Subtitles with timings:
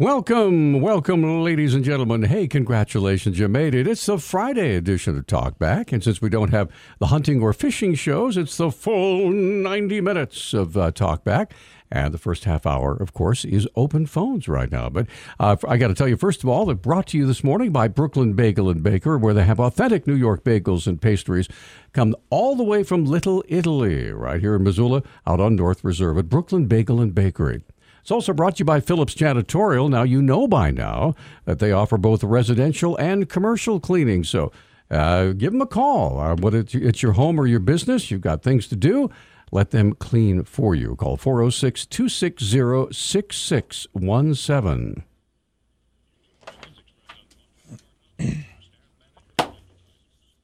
[0.00, 2.22] Welcome, welcome, ladies and gentlemen.
[2.22, 3.88] Hey, congratulations, you made it.
[3.88, 7.96] It's the Friday edition of Talkback, and since we don't have the hunting or fishing
[7.96, 11.50] shows, it's the full 90 minutes of uh, Talkback.
[11.90, 14.88] And the first half hour, of course, is open phones right now.
[14.88, 15.08] But
[15.40, 17.72] uh, I got to tell you, first of all, that brought to you this morning
[17.72, 21.48] by Brooklyn Bagel and Baker, where they have authentic New York bagels and pastries
[21.92, 26.18] come all the way from Little Italy, right here in Missoula, out on North Reserve
[26.18, 27.64] at Brooklyn Bagel and Bakery.
[28.08, 29.90] It's also brought to you by Phillips Janitorial.
[29.90, 34.24] Now, you know by now that they offer both residential and commercial cleaning.
[34.24, 34.50] So
[34.90, 36.18] uh, give them a call.
[36.18, 39.10] Uh, whether it's your home or your business, you've got things to do.
[39.52, 40.96] Let them clean for you.
[40.96, 45.04] Call 406 260 6617.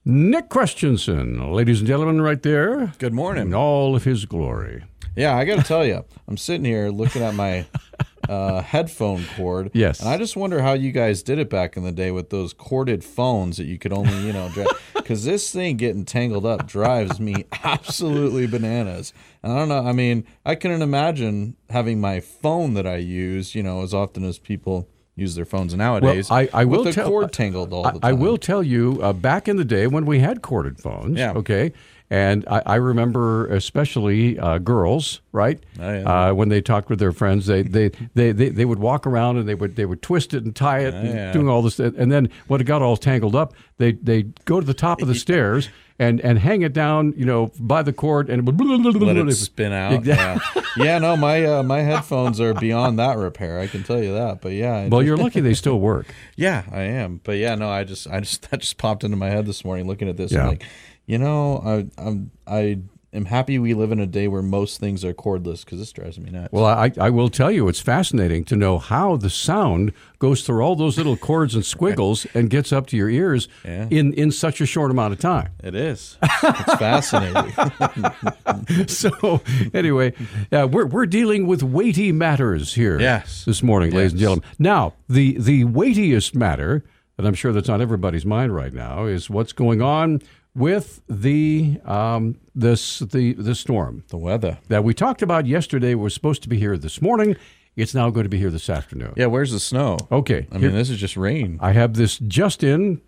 [0.07, 2.93] Nick Christensen, ladies and gentlemen, right there.
[2.99, 3.47] Good morning.
[3.47, 4.85] In all of his glory.
[5.17, 7.65] Yeah, I got to tell you, I'm sitting here looking at my
[8.29, 9.71] uh, headphone cord.
[9.73, 10.01] Yes.
[10.01, 12.53] And I just wonder how you guys did it back in the day with those
[12.53, 14.53] corded phones that you could only, you know,
[14.95, 19.15] because this thing getting tangled up drives me absolutely bananas.
[19.43, 19.87] And I don't know.
[19.87, 24.23] I mean, I couldn't imagine having my phone that I use, you know, as often
[24.23, 24.87] as people
[25.17, 26.29] use their phones nowadays.
[26.31, 28.01] Well, I, I will tell, cord tangled all the time.
[28.03, 31.33] I, will tell you, uh, back in the day when we had corded phones, Yeah.
[31.35, 31.73] okay,
[32.11, 35.59] and I, I remember especially uh, girls, right?
[35.81, 36.29] Oh, yeah.
[36.29, 39.37] uh, when they talked with their friends, they, they, they, they, they would walk around
[39.39, 41.33] and they would they would twist it and tie it, and Oh, yeah.
[41.33, 44.67] doing all this, and then when it got all tangled up, they they go to
[44.67, 45.69] the top of the stairs.
[45.97, 48.61] And, and hang it down, you know, by the cord, and it would
[49.01, 50.05] Let it spin out.
[50.05, 50.41] Yeah.
[50.77, 53.61] yeah, no, my uh, my headphones are beyond that repair.
[53.61, 54.41] I can tell you that.
[54.41, 56.07] But yeah, I Well, just- you're lucky they still work.
[56.37, 57.21] Yeah, I am.
[57.23, 59.87] But yeah, no, I just, I just, that just popped into my head this morning
[59.87, 60.33] looking at this.
[60.33, 60.43] Yeah.
[60.43, 60.65] I'm like,
[61.07, 62.81] you know, I, I'm, I
[63.15, 66.19] am happy we live in a day where most things are cordless because this drives
[66.19, 66.53] me nuts.
[66.53, 70.63] Well, I, I will tell you, it's fascinating to know how the sound goes through
[70.63, 73.87] all those little cords and squiggles and gets up to your ears Yeah.
[73.91, 75.51] in, in such a short amount of time.
[75.63, 76.19] it is.
[76.43, 77.53] It's fascinating.
[78.89, 79.41] So,
[79.73, 80.13] anyway,
[80.53, 83.45] uh, we're, we're dealing with weighty matters here Yes.
[83.45, 84.45] this morning, ladies and gentlemen.
[84.59, 86.85] Now, the, the weightiest matter
[87.17, 90.21] and I'm sure that's on everybody's mind right now is what's going on
[90.55, 94.59] with the um, this the the storm the weather.
[94.69, 97.37] that we talked about yesterday was supposed to be here this morning.
[97.77, 99.15] It's now going to be here this afternoon.
[99.17, 99.99] Yeah, where's the snow?
[100.13, 100.47] Okay.
[100.53, 101.59] I here- mean, this is just rain.
[101.61, 103.01] I have this just in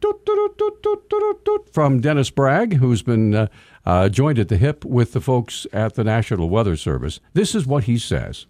[1.72, 3.46] from Dennis Bragg, who's been uh,
[3.84, 7.20] uh, joined at the hip with the folks at the National Weather Service.
[7.32, 8.46] This is what he says.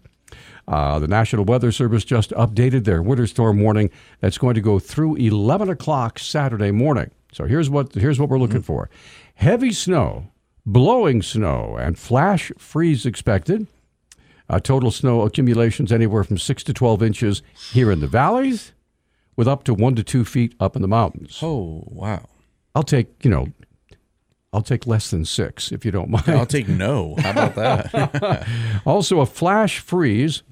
[0.67, 4.79] Uh, the National Weather Service just updated their winter storm warning that's going to go
[4.79, 7.11] through 11 o'clock Saturday morning.
[7.31, 8.89] So here's what here's what we're looking for:
[9.35, 10.31] heavy snow,
[10.65, 13.67] blowing snow, and flash freeze expected.
[14.49, 17.43] Uh, total snow accumulations anywhere from six to 12 inches
[17.73, 18.71] here in the valleys,
[19.35, 21.39] with up to one to two feet up in the mountains.
[21.41, 22.29] Oh, wow.
[22.73, 23.47] I'll take, you know,
[24.53, 26.29] I'll take less than six if you don't mind.
[26.29, 27.15] I'll take no.
[27.19, 28.47] How about that?
[28.85, 30.43] Also, a flash freeze.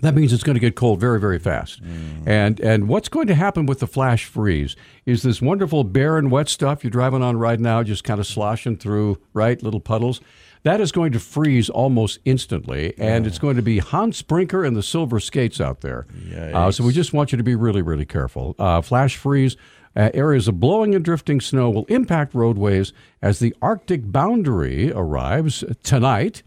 [0.00, 1.80] That means it's going to get cold very, very fast.
[2.26, 6.48] And and what's going to happen with the flash freeze is this wonderful barren wet
[6.48, 10.20] stuff you're driving on right now, just kind of sloshing through, right, little puddles.
[10.64, 14.74] That is going to freeze almost instantly, and it's going to be Hans Brinker and
[14.74, 16.06] the Silver Skates out there.
[16.54, 18.54] Uh, so we just want you to be really, really careful.
[18.58, 19.56] Uh, flash freeze.
[19.96, 25.62] Uh, areas of blowing and drifting snow will impact roadways as the Arctic boundary arrives
[25.84, 26.42] tonight.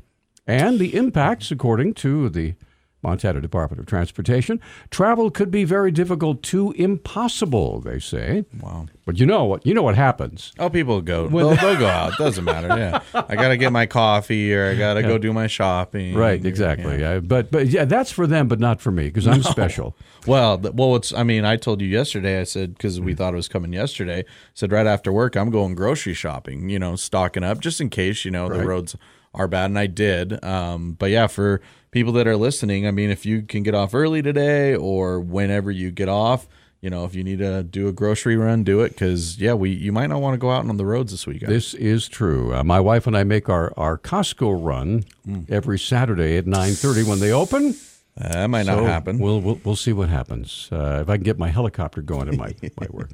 [0.45, 2.55] And the impacts, according to the
[3.03, 4.59] Montana Department of Transportation,
[4.89, 8.43] travel could be very difficult to impossible, they say.
[8.61, 8.87] wow.
[9.05, 9.65] But you know what?
[9.65, 10.51] You know what happens.
[10.59, 11.27] Oh, people go.
[11.29, 12.17] They'll, they'll go out.
[12.17, 12.67] Doesn't matter.
[12.67, 12.99] Yeah.
[13.13, 16.13] I got to get my coffee or I got to go do my shopping.
[16.15, 16.99] Right, exactly.
[16.99, 17.19] Yeah.
[17.19, 19.95] But but yeah, that's for them, but not for me because I'm special.
[20.27, 21.13] Well, well, it's.
[21.13, 22.41] I mean, I told you yesterday.
[22.41, 23.05] I said because Mm.
[23.05, 24.25] we thought it was coming yesterday.
[24.55, 26.67] Said right after work, I'm going grocery shopping.
[26.67, 28.25] You know, stocking up just in case.
[28.25, 28.97] You know, the roads
[29.33, 30.43] are bad, and I did.
[30.43, 31.61] Um, but yeah, for
[31.91, 35.71] people that are listening, I mean, if you can get off early today or whenever
[35.71, 36.47] you get off,
[36.81, 39.71] you know, if you need to do a grocery run, do it because yeah, we
[39.71, 41.51] you might not want to go out on the roads this weekend.
[41.51, 42.53] This is true.
[42.53, 45.03] Uh, my wife and I make our, our Costco run
[45.49, 47.75] every Saturday at 9:30 when they open.
[48.19, 49.19] That might not So happen.
[49.19, 50.69] We'll, we'll we'll see what happens.
[50.71, 53.11] Uh, if I can get my helicopter going, it might might work.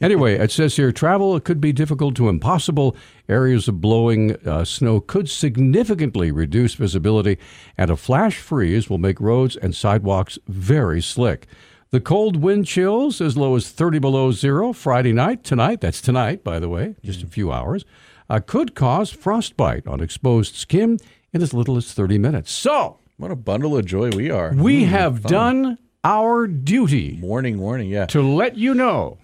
[0.00, 2.96] anyway, it says here travel could be difficult to impossible.
[3.28, 7.38] Areas of blowing uh, snow could significantly reduce visibility,
[7.78, 11.46] and a flash freeze will make roads and sidewalks very slick.
[11.90, 16.42] The cold wind chills as low as 30 below zero Friday night, tonight, that's tonight,
[16.42, 17.84] by the way, just a few hours,
[18.28, 20.98] uh, could cause frostbite on exposed skin
[21.32, 22.50] in as little as 30 minutes.
[22.50, 24.52] So, what a bundle of joy we are.
[24.54, 27.88] we have done our duty Warning, warning.
[27.90, 28.06] Yeah.
[28.06, 29.18] to let you know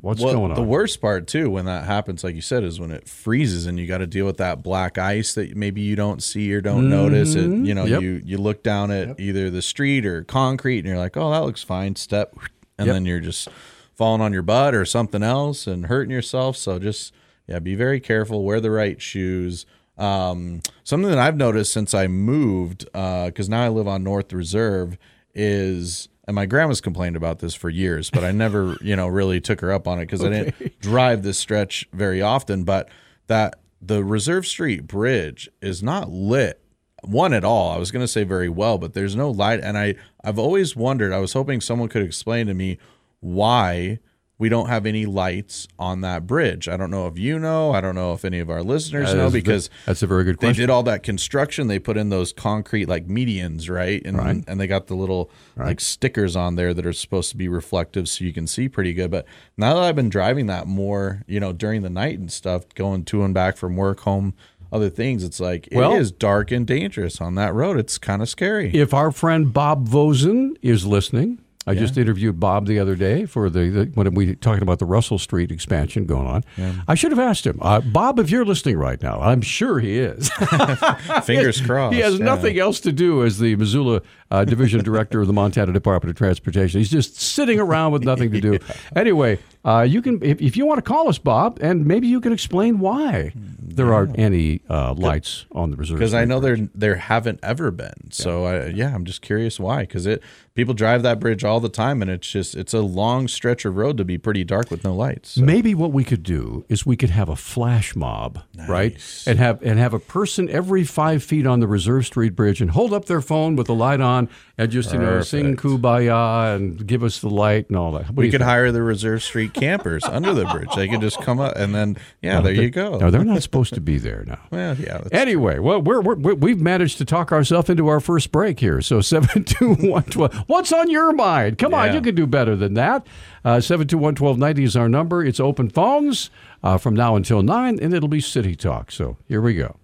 [0.00, 0.56] what's Well, going on.
[0.56, 3.78] the worst part too, when that happens, like you said, is when it freezes and
[3.78, 6.88] you got to deal with that black ice that maybe you don't see or don't
[6.88, 7.34] notice.
[7.34, 7.92] It, you know, Mm-hmm.
[7.92, 8.02] Yep.
[8.02, 11.40] you you look down at either the street or concrete, and you're like, "Oh, that
[11.44, 12.34] looks fine." Step,
[12.78, 12.94] and Yep.
[12.94, 13.48] then you're just
[13.94, 16.56] falling on your butt or something else and hurting yourself.
[16.56, 17.12] So just
[17.46, 18.44] yeah, be very careful.
[18.44, 19.66] Wear the right shoes.
[20.02, 24.98] Um, something that I've noticed since I moved, because now I live on North Reserve,
[25.34, 29.40] is and my grandma's complained about this for years, but I never, you know, really
[29.40, 32.64] took her up on it because I didn't drive this stretch very often.
[32.64, 32.88] But
[33.28, 36.60] that the Reserve Street Bridge is not lit
[37.02, 37.72] one at all.
[37.72, 39.94] I was going to say very well, but there's no light, and I
[40.24, 41.12] I've always wondered.
[41.12, 42.78] I was hoping someone could explain to me
[43.20, 44.00] why
[44.42, 46.66] we don't have any lights on that bridge.
[46.68, 47.70] I don't know if you know.
[47.70, 50.38] I don't know if any of our listeners That know because that's a very good
[50.38, 50.52] question.
[50.56, 51.68] they did all that construction.
[51.68, 54.02] They put in those concrete like medians, right?
[54.04, 54.42] And Right.
[54.48, 58.08] and they got the little like stickers on there that are supposed to be reflective
[58.08, 59.12] so you can see pretty good.
[59.12, 62.64] But now that I've been driving that more, you know, during the night and stuff,
[62.74, 64.34] going to and back from work, home,
[64.72, 67.78] other things, it's like Well- it is dark and dangerous on that road.
[67.78, 68.74] It's kind of scary.
[68.74, 73.48] If our friend Bob Vosen is listening, I just interviewed Bob the other day for
[73.48, 76.44] the, the when we talking about the Russell Street expansion going on.
[76.88, 79.20] I should have asked him, uh, Bob, if you're listening right now.
[79.20, 80.30] I'm sure he is.
[81.24, 81.94] Fingers crossed.
[81.94, 82.24] he has yeah.
[82.24, 86.16] nothing else to do as the Missoula uh, Division Director of the Montana Department of
[86.16, 86.80] Transportation.
[86.80, 88.58] He's just sitting around with nothing to do.
[88.96, 92.20] Anyway, uh, you can if, if you want to call us, Bob, and maybe you
[92.20, 95.98] can explain why there aren't any uh, lights on the reserve.
[95.98, 96.58] because I know Bridge.
[96.60, 98.10] there there haven't ever been.
[98.10, 99.80] So I, yeah, I'm just curious why.
[99.82, 100.22] Because it
[100.54, 103.76] people drive that bridge all the time, and it's just it's a long stretch of
[103.76, 105.30] road to be pretty dark with no lights.
[105.30, 108.96] So- Maybe what we could do is we could have a flash mob, right?
[109.26, 112.70] And have and have a person every five feet on the Reserve Street Bridge and
[112.72, 114.21] hold up their phone with the light on
[114.58, 115.82] and just you know sing Perfect.
[115.82, 118.06] "Kumbaya" and give us the light and all that.
[118.08, 118.48] What We could think?
[118.48, 120.68] hire the Reserve Street campers under the bridge.
[120.76, 122.98] They could just come up, and then yeah, there you go.
[122.98, 124.40] No, they're not supposed to be there now.
[124.50, 128.00] Well, yeah, that's Anyway, well, we're, we're, we we've managed to talk ourselves into our
[128.00, 128.80] first break here.
[128.82, 130.34] So seven two one twelve.
[130.46, 131.58] What's on your mind?
[131.58, 133.06] Come on, you can do better than that.
[133.44, 135.24] Uh, Seven two one twelve ninety is our number.
[135.24, 136.30] It's open phones
[136.62, 138.92] uh, from now until nine, and it'll be City Talk.
[138.92, 139.76] So here we go.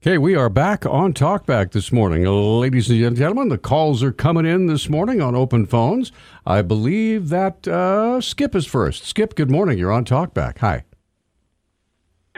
[0.00, 2.24] Okay, we are back on Talkback this morning.
[2.24, 6.12] Ladies and gentlemen, the calls are coming in this morning on open phones.
[6.46, 9.06] I believe that uh, Skip is first.
[9.06, 9.76] Skip, good morning.
[9.76, 10.58] You're on Talkback.
[10.58, 10.84] Hi.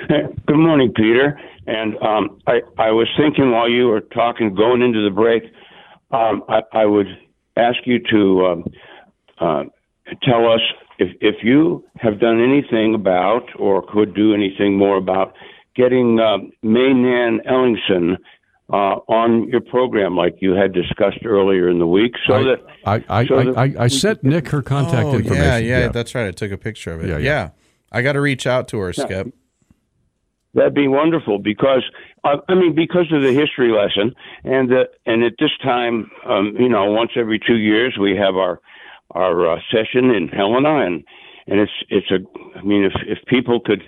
[0.09, 1.39] Good morning, Peter.
[1.67, 5.43] And um, I, I was thinking while you were talking, going into the break,
[6.12, 7.09] um, I, I would
[7.59, 8.65] ask you to um,
[9.39, 9.65] uh,
[10.23, 10.62] tell us
[10.99, 15.35] if, if you have done anything about or could do anything more about
[15.81, 18.17] getting uh, Mae Nan Ellingson
[18.73, 22.59] uh, on your program, like you had discussed earlier in the week, so I, that
[22.85, 25.44] I, I, so I, that I, I sent Nick her contact oh information.
[25.44, 26.27] yeah, yeah, that's right.
[26.27, 27.09] I took a picture of it.
[27.09, 27.50] Yeah, Yeah, yeah.
[27.93, 29.35] I got to reach out to her, Skip.
[30.55, 31.85] That'd be wonderful because
[32.25, 36.56] uh, I mean because of the history lesson and uh, and at this time um,
[36.59, 38.61] you know once every two years we have our
[39.12, 41.05] our uh, session in Helena and
[41.47, 43.83] and it's it's a I mean if if people could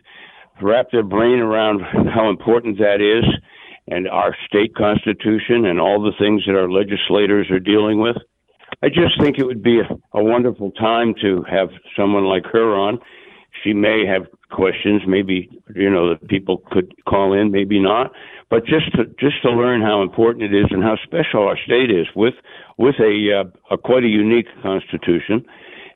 [0.62, 1.80] wrap their brain around
[2.14, 3.24] how important that is
[3.88, 8.16] and our state constitution and all the things that our legislators are dealing with
[8.82, 12.74] I just think it would be a, a wonderful time to have someone like her
[12.74, 12.98] on.
[13.62, 18.12] She may have questions, maybe you know that people could call in, maybe not.
[18.50, 21.90] But just to just to learn how important it is and how special our state
[21.90, 22.34] is with
[22.78, 25.44] with a, uh, a quite a unique constitution.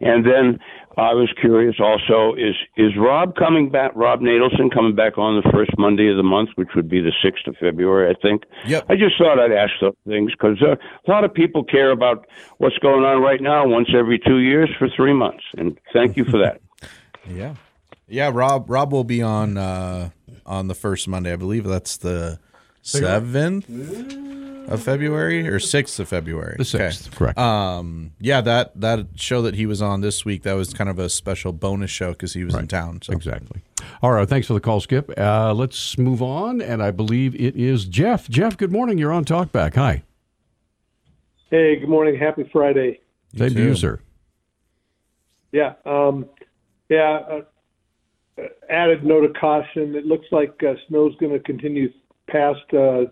[0.01, 0.59] And then
[0.99, 3.93] I was curious also is is Rob coming back?
[3.95, 7.13] Rob Natelson coming back on the first Monday of the month, which would be the
[7.23, 8.45] sixth of February, I think.
[8.67, 8.87] Yep.
[8.89, 12.27] I just thought I'd ask those things because uh, a lot of people care about
[12.59, 15.45] what's going on right now once every two years for three months.
[15.59, 16.61] And thank you for that.
[17.29, 17.57] Yeah,
[18.07, 18.31] yeah.
[18.33, 20.11] Rob Rob will be on uh,
[20.47, 21.33] on the first Monday.
[21.33, 22.39] I believe that's the
[22.87, 23.69] seventh
[24.69, 26.57] of February or sixth of February.
[26.59, 27.17] The sixth, Okay.
[27.17, 27.39] correct.
[27.39, 30.99] Um, yeah, that that show that he was on this week that was kind of
[30.99, 33.01] a special bonus show because he was in town.
[33.03, 33.63] So Exactly.
[34.03, 34.29] All right.
[34.29, 35.13] Thanks for the call, Skip.
[35.17, 36.61] Uh, let's move on.
[36.61, 38.29] And I believe it is Jeff.
[38.29, 38.99] Jeff, good morning.
[38.99, 39.75] You're on Talkback.
[39.77, 40.03] Hi.
[41.51, 42.19] Hey, good morning.
[42.19, 43.01] Happy Friday.
[43.37, 44.01] Same to you, sir.
[45.53, 46.27] Yeah, um,
[46.89, 47.21] yeah.
[47.31, 47.41] Uh,
[48.39, 49.95] uh, added note of caution.
[49.95, 51.91] It looks like uh, snow's going to continue
[52.29, 53.05] past uh,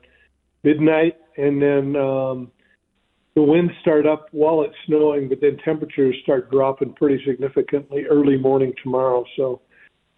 [0.62, 2.50] midnight, and then um,
[3.34, 8.36] the winds start up while it's snowing, but then temperatures start dropping pretty significantly early
[8.36, 9.24] morning tomorrow.
[9.36, 9.60] So,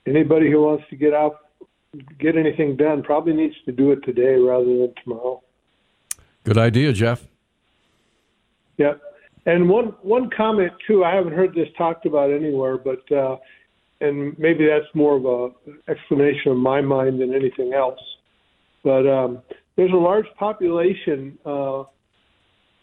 [0.07, 1.37] anybody who wants to get out,
[2.19, 5.43] get anything done, probably needs to do it today rather than tomorrow.
[6.45, 7.27] Good idea, Jeff.
[8.79, 9.01] Yep.
[9.47, 11.05] And one one comment too.
[11.05, 13.37] I haven't heard this talked about anywhere, but uh,
[14.01, 17.99] and maybe that's more of a explanation of my mind than anything else.
[18.87, 19.43] But um,
[19.75, 21.83] there's a large population, uh,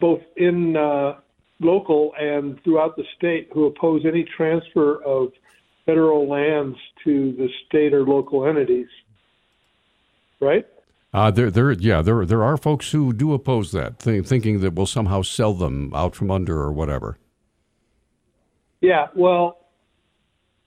[0.02, 1.14] both in uh,
[1.60, 5.32] local and throughout the state, who oppose any transfer of
[5.86, 8.88] federal lands to the state or local entities.
[10.42, 10.66] Right?
[11.14, 14.74] Uh, there, there, yeah, there, there are folks who do oppose that, th- thinking that
[14.74, 17.16] we'll somehow sell them out from under or whatever.
[18.82, 19.68] Yeah, well,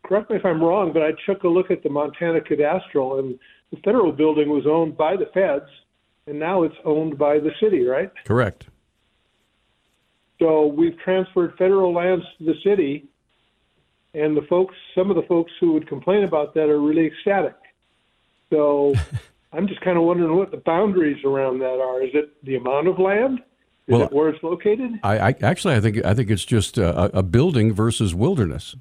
[0.04, 3.38] correct me if I'm wrong, but I took a look at the Montana cadastral, and
[3.72, 5.70] the federal building was owned by the feds,
[6.26, 8.12] and now it's owned by the city, right?
[8.26, 8.68] Correct.
[10.40, 13.06] So we've transferred federal lands to the city,
[14.14, 17.56] and the folks, some of the folks who would complain about that are really ecstatic.
[18.50, 18.94] So
[19.54, 22.04] I'm just kind of wondering what the boundaries around that are.
[22.04, 23.40] Is it the amount of land?
[23.88, 24.92] Is Well, it where it's located?
[25.04, 28.76] I, I actually, I think, I think it's just a, a building versus wilderness.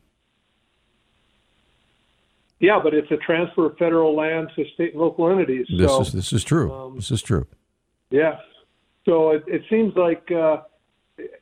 [2.58, 5.66] Yeah, but it's a transfer of federal land to state and local entities.
[5.76, 6.92] This so, is this is true.
[6.96, 7.46] this is true.
[8.10, 8.38] yeah.
[9.04, 10.62] So it, it seems like uh,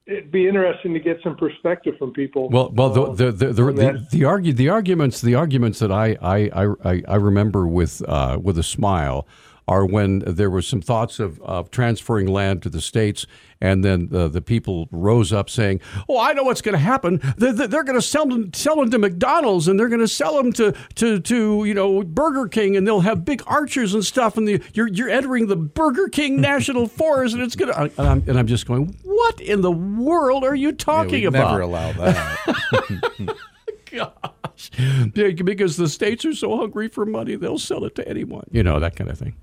[0.06, 2.48] it'd be interesting to get some perspective from people.
[2.50, 5.92] Well, well, the uh, the the the, the, the, argue, the arguments the arguments that
[5.92, 9.26] I I, I, I remember with uh, with a smile
[9.66, 13.26] are when there was some thoughts of, of transferring land to the states,
[13.60, 17.20] and then the, the people rose up saying, "Oh, I know what's going to happen.
[17.38, 20.36] They're, they're going to sell them sell them to McDonald's, and they're going to sell
[20.36, 24.36] them to, to to you know Burger King, and they'll have big arches and stuff,
[24.36, 28.08] and the, you're you're entering the Burger King National Forest, and it's going to." And
[28.08, 31.52] I'm, and I'm just going, "What in the world are you Yeah, talking we'd about?"
[31.52, 33.36] never allow that.
[33.90, 34.70] gosh.
[35.14, 38.44] Because the states are so hungry for money, they'll sell it to anyone.
[38.50, 39.34] You know, that kind of thing.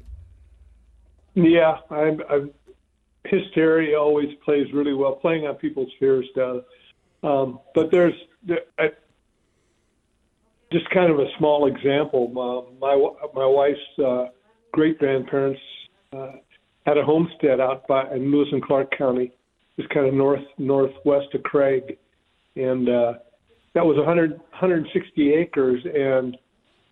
[1.34, 2.52] Yeah, I'm, I'm,
[3.26, 5.14] hysteria always plays really well.
[5.14, 6.62] Playing on people's fears does.
[7.24, 8.90] Um, but there's there, I,
[10.72, 12.28] just kind of a small example.
[12.32, 12.96] Uh, my
[13.34, 14.26] my wife's uh,
[14.72, 15.60] great grandparents
[16.14, 16.32] uh,
[16.86, 19.32] had a homestead out by in Lewis and Clark County,
[19.78, 21.98] just kind of north northwest of Craig,
[22.56, 23.14] and uh,
[23.74, 26.38] that was 100 160 acres and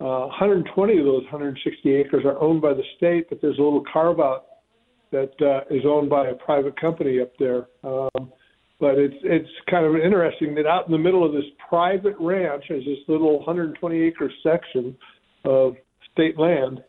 [0.00, 3.84] uh, 120 of those 160 acres are owned by the state, but there's a little
[3.92, 4.46] carve out
[5.12, 7.66] that uh, is owned by a private company up there.
[7.84, 8.32] Um,
[8.78, 12.64] but it's it's kind of interesting that out in the middle of this private ranch
[12.70, 14.96] is this little 120 acre section
[15.44, 15.74] of
[16.12, 16.82] state land,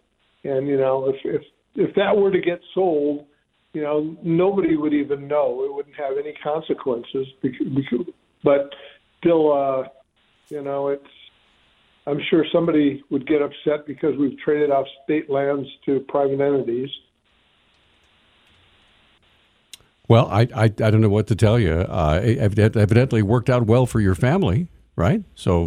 [0.46, 1.42] and you know if if
[1.76, 3.26] if that were to get sold,
[3.74, 5.66] you know nobody would even know.
[5.66, 7.28] It wouldn't have any consequences.
[7.42, 8.06] Because,
[8.42, 8.70] but
[9.20, 9.84] still, uh,
[10.48, 11.04] you know it's
[12.08, 16.90] I'm sure somebody would get upset because we've traded off state lands to private entities.
[20.08, 21.72] Well, I, I, I don't know what to tell you.
[21.72, 22.38] Uh, it
[22.76, 25.24] evidently worked out well for your family, right?
[25.36, 25.66] So,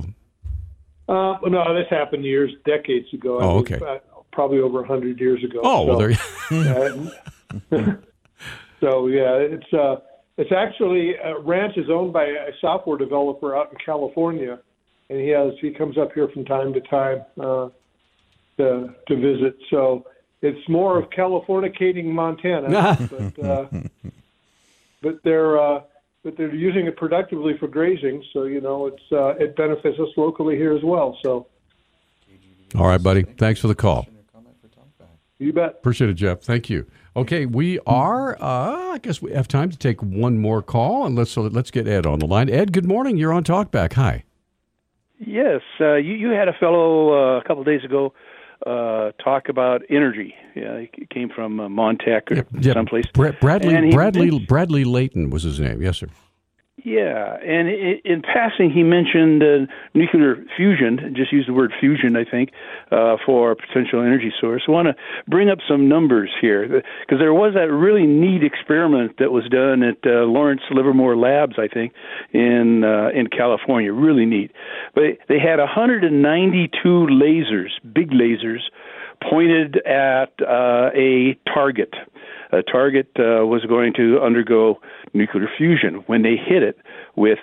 [1.08, 3.38] Uh, well, no, this happened years, decades ago.
[3.40, 3.78] I Oh, okay.
[3.86, 3.98] uh,
[4.32, 5.60] probably over a hundred years ago.
[5.62, 6.00] oh, well,
[6.50, 6.82] So, there.
[7.72, 7.94] uh,
[8.80, 9.96] so yeah, it's uh,
[10.36, 14.58] it's actually uh, ranch is owned by a software developer out in California,
[15.10, 17.68] and he has he comes up here from time to time uh,
[18.56, 19.56] to to visit.
[19.70, 20.06] So
[20.42, 23.66] it's more of Californicating Montana, but uh,
[25.02, 25.82] but they're uh,
[26.22, 28.24] but they're using it productively for grazing.
[28.32, 31.18] So you know it's uh, it benefits us locally here as well.
[31.22, 31.46] So
[32.74, 33.22] All right, buddy.
[33.22, 34.06] Thanks for the call.
[35.38, 35.76] you bet.
[35.80, 36.40] Appreciate it, Jeff.
[36.40, 36.86] Thank you.
[37.16, 38.34] Okay, we are.
[38.42, 41.70] Uh, I guess we have time to take one more call, and let's so let's
[41.70, 42.50] get Ed on the line.
[42.50, 43.16] Ed, good morning.
[43.16, 43.92] You're on Talkback.
[43.92, 44.24] Hi.
[45.26, 48.12] Yes, uh, you you had a fellow uh, a couple of days ago
[48.66, 50.34] uh, talk about energy.
[50.54, 53.06] Yeah, he came from uh, Montec or Yeah, someplace.
[53.12, 55.82] Bra- Bradley Bradley Bradley Layton was his name.
[55.82, 56.08] Yes, sir.
[56.84, 57.66] Yeah, and
[58.04, 61.14] in passing, he mentioned uh, nuclear fusion.
[61.16, 62.50] Just use the word fusion, I think,
[62.92, 64.64] uh, for a potential energy source.
[64.68, 64.94] I want to
[65.26, 69.82] bring up some numbers here because there was that really neat experiment that was done
[69.82, 71.94] at uh, Lawrence Livermore Labs, I think,
[72.34, 73.90] in uh, in California.
[73.90, 74.52] Really neat.
[74.94, 78.60] But they had 192 lasers, big lasers,
[79.22, 81.94] pointed at uh, a target.
[82.54, 84.80] A target uh, was going to undergo
[85.12, 86.78] nuclear fusion when they hit it
[87.16, 87.38] with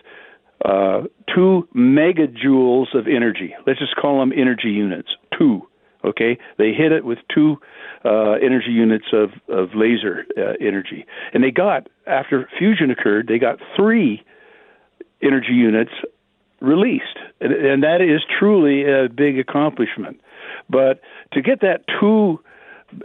[0.63, 1.01] uh,
[1.33, 3.53] two megajoules of energy.
[3.65, 5.09] Let's just call them energy units.
[5.37, 5.67] Two.
[6.03, 7.57] Okay, they hit it with two
[8.03, 13.37] uh, energy units of of laser uh, energy, and they got after fusion occurred, they
[13.37, 14.23] got three
[15.21, 15.91] energy units
[16.59, 20.19] released, and, and that is truly a big accomplishment.
[20.69, 21.01] But
[21.33, 22.39] to get that two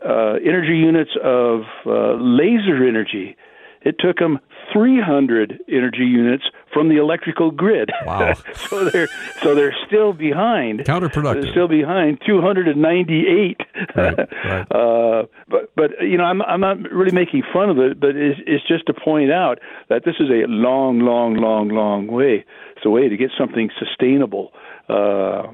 [0.05, 3.37] uh, energy units of uh, laser energy,
[3.83, 4.41] it took them
[4.73, 7.91] 300 energy units from the electrical grid.
[8.05, 8.35] Wow.
[8.69, 9.09] so they're
[9.41, 10.81] so they're still behind.
[10.81, 11.43] Counterproductive.
[11.43, 13.61] They're still behind 298.
[13.95, 14.73] Right, right.
[14.73, 18.41] Uh, but but you know I'm I'm not really making fun of it, but it's,
[18.47, 22.45] it's just to point out that this is a long, long, long, long way.
[22.77, 24.53] It's a way to get something sustainable.
[24.89, 25.53] Uh,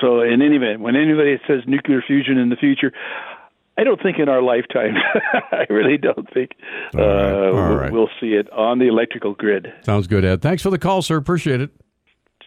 [0.00, 2.92] so in any event, when anybody says nuclear fusion in the future,
[3.78, 4.94] I don't think in our lifetime.
[5.52, 6.52] I really don't think
[6.94, 7.92] right, uh, right.
[7.92, 9.72] we'll see it on the electrical grid.
[9.82, 10.42] Sounds good, Ed.
[10.42, 11.16] Thanks for the call, sir.
[11.16, 11.70] Appreciate it.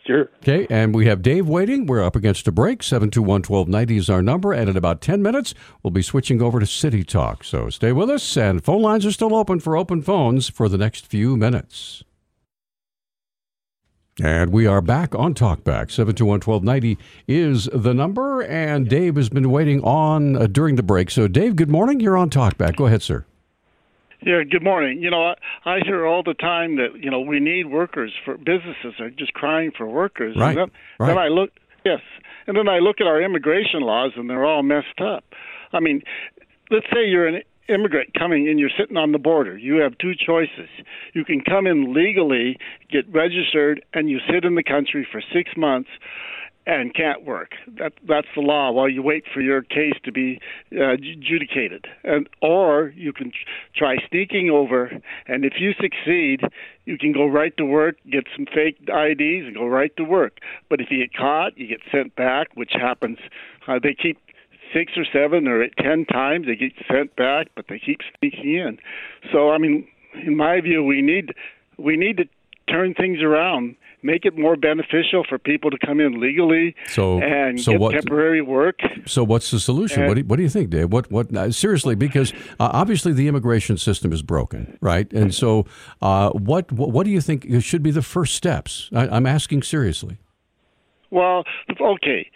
[0.05, 0.29] Sure.
[0.37, 1.87] Okay, and we have Dave waiting.
[1.87, 2.83] We're up against a break.
[2.83, 4.53] 721 1290 is our number.
[4.53, 7.43] And in about 10 minutes, we'll be switching over to City Talk.
[7.43, 8.37] So stay with us.
[8.37, 12.03] And phone lines are still open for open phones for the next few minutes.
[14.23, 15.91] And we are back on Talkback.
[15.91, 18.41] 721 1290 is the number.
[18.43, 21.11] And Dave has been waiting on uh, during the break.
[21.11, 21.99] So, Dave, good morning.
[21.99, 22.77] You're on Talkback.
[22.77, 23.25] Go ahead, sir.
[24.21, 25.01] Yeah, good morning.
[25.03, 28.37] You know, I, I hear all the time that you know we need workers for
[28.37, 30.35] businesses are just crying for workers.
[30.37, 31.07] Right, And then, right.
[31.07, 31.51] then I look,
[31.83, 31.99] yes,
[32.47, 35.25] and then I look at our immigration laws and they're all messed up.
[35.73, 36.01] I mean,
[36.71, 39.57] let's say you're an immigrant coming and you're sitting on the border.
[39.57, 40.69] You have two choices.
[41.13, 42.57] You can come in legally,
[42.91, 45.89] get registered, and you sit in the country for six months
[46.67, 47.51] and can't work.
[47.77, 50.39] That that's the law while you wait for your case to be
[50.75, 51.85] uh, adjudicated.
[52.03, 53.31] And or you can
[53.75, 54.91] try sneaking over,
[55.27, 56.41] and if you succeed,
[56.85, 60.39] you can go right to work, get some fake IDs, and go right to work.
[60.69, 63.19] But if you get caught, you get sent back, which happens.
[63.67, 64.17] Uh, they keep
[64.75, 68.77] six or seven or ten times they get sent back, but they keep sneaking in.
[69.31, 69.87] So I mean,
[70.25, 71.33] in my view, we need
[71.77, 72.25] we need to
[72.67, 77.59] turn things around, make it more beneficial for people to come in legally So- and
[77.59, 78.79] so get what- temporary work.
[79.05, 80.03] So, what's the solution?
[80.03, 80.91] Uh, what, do you, what do you think, Dave?
[80.91, 81.35] What, what?
[81.35, 85.11] Uh, seriously, because uh, obviously the immigration system is broken, right?
[85.13, 85.65] And so,
[86.01, 88.89] uh, what, what, what do you think should be the first steps?
[88.95, 90.17] I, I'm asking seriously.
[91.11, 91.43] Well,
[91.79, 92.29] okay,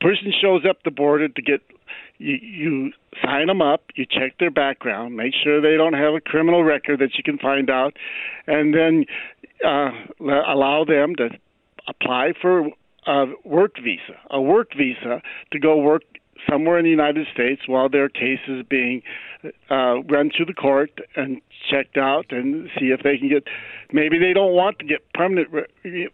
[0.00, 1.60] person shows up the border to get
[2.18, 6.20] you, you sign them up, you check their background, make sure they don't have a
[6.20, 7.96] criminal record that you can find out,
[8.46, 9.04] and then
[9.66, 11.30] uh, allow them to
[11.88, 12.68] apply for
[13.06, 16.02] a work visa, a work visa to go work
[16.48, 19.02] somewhere in the United States while their case is being
[19.70, 23.44] uh, run through the court and checked out, and see if they can get.
[23.92, 26.08] Maybe they don't want to get permanent re-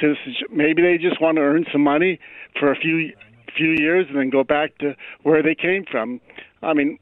[0.00, 0.48] citizenship.
[0.50, 2.18] Maybe they just want to earn some money
[2.58, 3.12] for a few
[3.56, 6.20] few years and then go back to where they came from.
[6.62, 6.98] I mean,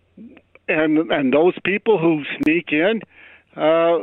[0.68, 3.00] and and those people who sneak in,
[3.56, 3.98] uh,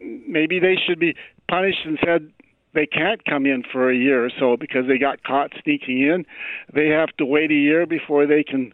[0.00, 1.14] maybe they should be
[1.48, 2.30] punished and said
[2.74, 6.26] they can't come in for a year or so because they got caught sneaking in.
[6.74, 8.72] They have to wait a year before they can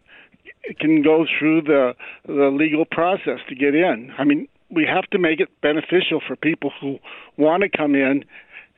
[0.79, 1.95] can go through the
[2.27, 4.13] the legal process to get in.
[4.19, 6.99] I mean, we have to make it beneficial for people who
[7.37, 8.25] want to come in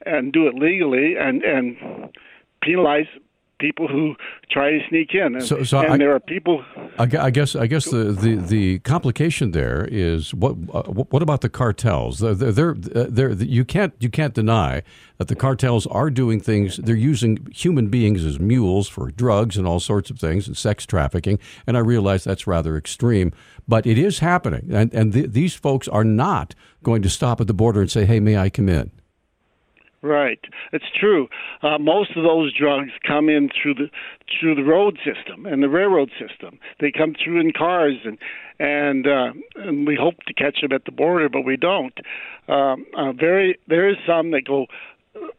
[0.06, 1.76] and do it legally and and
[2.62, 3.06] penalize
[3.58, 4.16] people who
[4.50, 5.36] try to sneak in.
[5.36, 6.64] And, So- so and I- there are people
[6.98, 11.42] I, I guess I guess the, the, the complication there is what uh, what about
[11.42, 12.18] the cartels?
[12.18, 14.82] They're, they're, they're, you can't you can't deny
[15.18, 16.76] that the cartels are doing things.
[16.78, 20.84] They're using human beings as mules for drugs and all sorts of things and sex
[20.84, 21.38] trafficking.
[21.66, 23.32] And I realize that's rather extreme,
[23.68, 24.70] but it is happening.
[24.72, 28.06] And and th- these folks are not going to stop at the border and say,
[28.06, 28.90] "Hey, may I come in?"
[30.04, 30.40] Right,
[30.72, 31.28] it's true.
[31.62, 33.90] Uh, most of those drugs come in through the
[34.40, 36.58] through the road system and the railroad system.
[36.80, 38.18] They come through in cars, and
[38.58, 41.96] and uh, and we hope to catch them at the border, but we don't.
[42.48, 44.66] Um, uh, very, there is some that go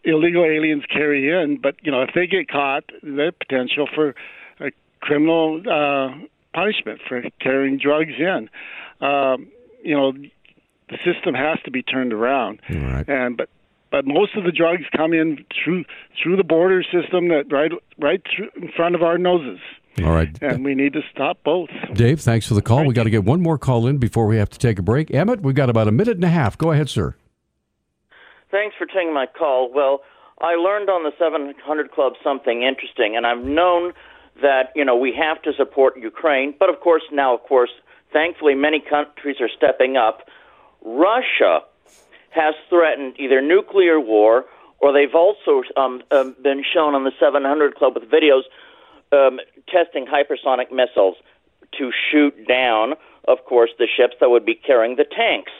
[0.06, 4.15] illegal aliens carry in, but you know if they get caught, there's potential for
[4.62, 4.71] a
[5.02, 6.15] criminal uh,
[6.54, 8.49] punishment for carrying drugs in.
[9.06, 9.52] Um,
[9.84, 13.08] you know, the system has to be turned around, right.
[13.10, 13.49] and but
[13.93, 15.86] but most of the drugs come in through
[16.21, 19.60] through the border system that right right through in front of our noses,
[20.03, 20.36] All right.
[20.41, 21.69] and we need to stop both.
[21.93, 22.86] Dave, thanks for the call.
[22.88, 25.13] We got to get one more call in before we have to take a break.
[25.13, 26.58] Emmett, we've got about a minute and a half.
[26.58, 27.15] Go ahead, sir.
[28.49, 29.71] Thanks for taking my call.
[29.71, 30.01] Well,
[30.41, 33.93] I learned on the 700 Club something interesting, and I've known
[34.41, 37.69] that you know we have to support Ukraine, but of course now, of course,
[38.12, 40.21] thankfully many countries are stepping up.
[40.84, 41.60] Russia
[42.34, 44.46] has threatened either nuclear war,
[44.80, 48.43] or they've also um, um, been shown on the 700 Club with videos
[49.12, 51.15] um, testing hypersonic missiles
[51.78, 52.93] to shoot down,
[53.28, 55.52] of course, the ships that would be carrying the tanks.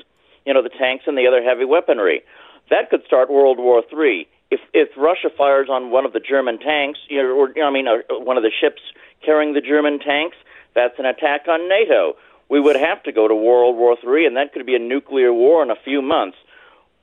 [0.45, 2.21] You know, the tanks and the other heavy weaponry.
[2.69, 4.27] That could start World War III.
[4.51, 7.88] If if Russia fires on one of the German tanks, you know, or I mean,
[7.88, 8.81] uh, one of the ships
[9.25, 10.38] carrying the German tanks,
[10.75, 12.15] that's an attack on NATO,
[12.49, 15.33] we would have to go to World War III, and that could be a nuclear
[15.33, 16.38] war in a few months.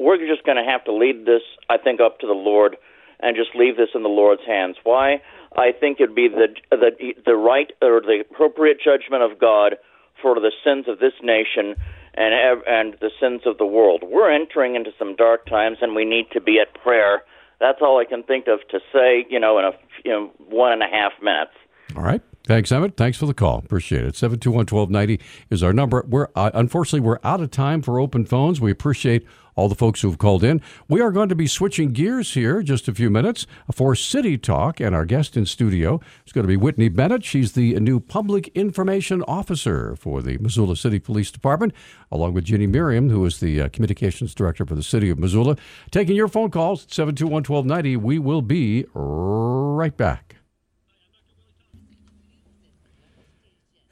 [0.01, 2.77] We're just going to have to lead this, I think, up to the Lord
[3.21, 4.77] and just leave this in the Lord's hands.
[4.83, 5.21] Why?
[5.57, 9.77] I think it'd be the the the right or the appropriate judgment of God
[10.23, 11.77] for the sins of this nation
[12.15, 14.03] and and the sins of the world.
[14.07, 17.23] We're entering into some dark times, and we need to be at prayer.
[17.59, 19.27] That's all I can think of to say.
[19.29, 19.73] You know, in a
[20.05, 21.53] you know one and a half minutes.
[21.97, 22.23] All right.
[22.45, 22.97] Thanks, Emmett.
[22.97, 23.59] Thanks for the call.
[23.59, 24.15] Appreciate it.
[24.15, 26.05] 721-1290 is our number.
[26.09, 28.61] We're uh, unfortunately we're out of time for open phones.
[28.61, 30.61] We appreciate all the folks who've called in.
[30.89, 34.81] We are going to be switching gears here just a few minutes for City Talk,
[34.81, 37.25] and our guest in studio is going to be Whitney Bennett.
[37.25, 41.73] She's the new Public Information Officer for the Missoula City Police Department,
[42.11, 45.57] along with Ginny Merriam, who is the uh, Communications Director for the City of Missoula.
[45.91, 47.97] Taking your phone calls, 721-1290.
[47.97, 50.40] We will be right back.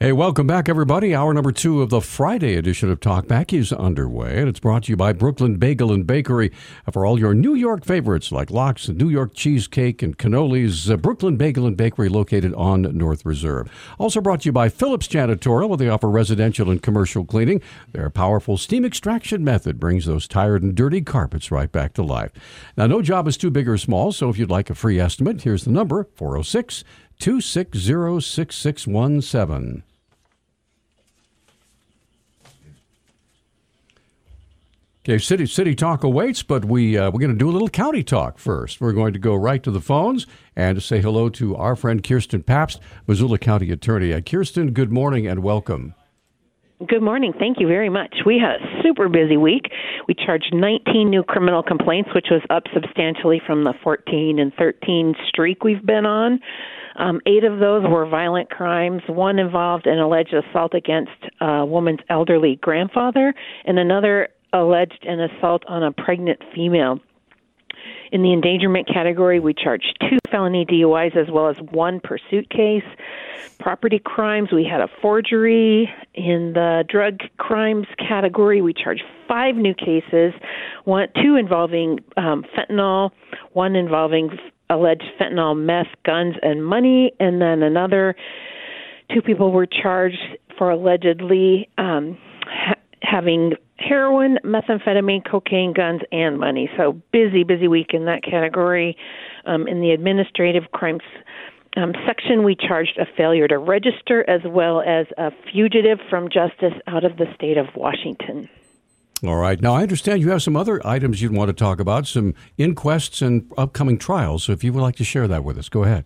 [0.01, 1.13] Hey, welcome back, everybody.
[1.13, 4.93] Hour number two of the Friday edition of Talkback is underway, and it's brought to
[4.93, 6.53] you by Brooklyn Bagel and Bakery.
[6.89, 10.95] For all your New York favorites like lox and New York cheesecake and cannolis, uh,
[10.95, 13.69] Brooklyn Bagel and Bakery located on North Reserve.
[13.97, 17.61] Also brought to you by Phillips Janitorial, where they offer residential and commercial cleaning.
[17.91, 22.31] Their powerful steam extraction method brings those tired and dirty carpets right back to life.
[22.77, 25.41] Now, no job is too big or small, so if you'd like a free estimate,
[25.41, 26.85] here's the number 406
[27.19, 29.83] 260 6617.
[35.09, 38.03] Okay, city city talk awaits, but we uh, we're going to do a little county
[38.03, 38.79] talk first.
[38.79, 42.03] We're going to go right to the phones and to say hello to our friend
[42.03, 44.13] Kirsten Pabst, Missoula County Attorney.
[44.13, 45.95] Uh, Kirsten, good morning and welcome.
[46.87, 47.33] Good morning.
[47.39, 48.17] Thank you very much.
[48.23, 49.71] We had a super busy week.
[50.07, 55.15] We charged 19 new criminal complaints, which was up substantially from the 14 and 13
[55.27, 56.39] streak we've been on.
[56.97, 59.01] Um, eight of those were violent crimes.
[59.07, 63.33] One involved an alleged assault against a woman's elderly grandfather,
[63.65, 66.99] and another alleged an assault on a pregnant female.
[68.11, 72.83] In the endangerment category, we charged two felony DUIs as well as one pursuit case.
[73.59, 75.89] Property crimes, we had a forgery.
[76.15, 80.33] In the drug crimes category, we charged five new cases,
[80.85, 83.11] one, two involving um, fentanyl,
[83.53, 84.29] one involving
[84.71, 88.15] alleged fentanyl meth, guns, and money, and then another.
[89.13, 92.17] Two people were charged for allegedly um,
[93.01, 96.69] having heroin, methamphetamine, cocaine, guns, and money.
[96.77, 98.97] So busy, busy week in that category.
[99.45, 101.01] Um, in the administrative crimes
[101.77, 106.73] um, section, we charged a failure to register as well as a fugitive from justice
[106.87, 108.49] out of the state of Washington.
[109.23, 109.59] All right.
[109.61, 113.21] Now, I understand you have some other items you'd want to talk about, some inquests
[113.21, 114.45] and upcoming trials.
[114.45, 116.05] So if you would like to share that with us, go ahead.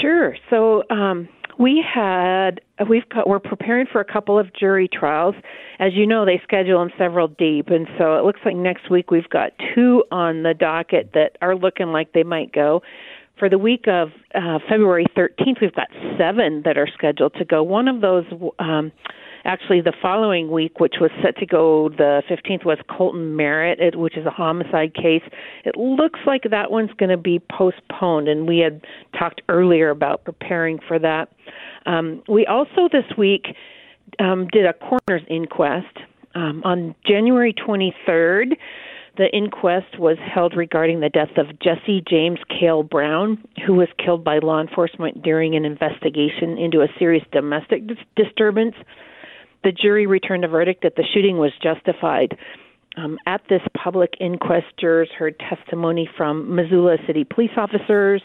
[0.00, 0.36] Sure.
[0.48, 1.28] So, um,
[1.60, 5.34] we had we've got, we're preparing for a couple of jury trials.
[5.78, 9.10] As you know, they schedule them several deep, and so it looks like next week
[9.10, 12.80] we've got two on the docket that are looking like they might go.
[13.38, 17.62] For the week of uh, February 13th, we've got seven that are scheduled to go.
[17.62, 18.24] One of those
[18.58, 18.90] um,
[19.44, 24.16] actually the following week, which was set to go the 15th, was Colton Merritt, which
[24.16, 25.22] is a homicide case.
[25.64, 28.84] It looks like that one's going to be postponed, and we had
[29.18, 31.28] talked earlier about preparing for that.
[31.86, 33.46] Um, we also this week
[34.18, 35.96] um, did a coroner's inquest
[36.34, 38.56] um, on January 23rd.
[39.16, 44.24] The inquest was held regarding the death of Jesse James Cale Brown, who was killed
[44.24, 48.74] by law enforcement during an investigation into a serious domestic dis- disturbance
[49.64, 52.36] the jury returned a verdict that the shooting was justified.
[52.96, 58.20] Um, at this public inquest, jurors heard testimony from Missoula City police officers,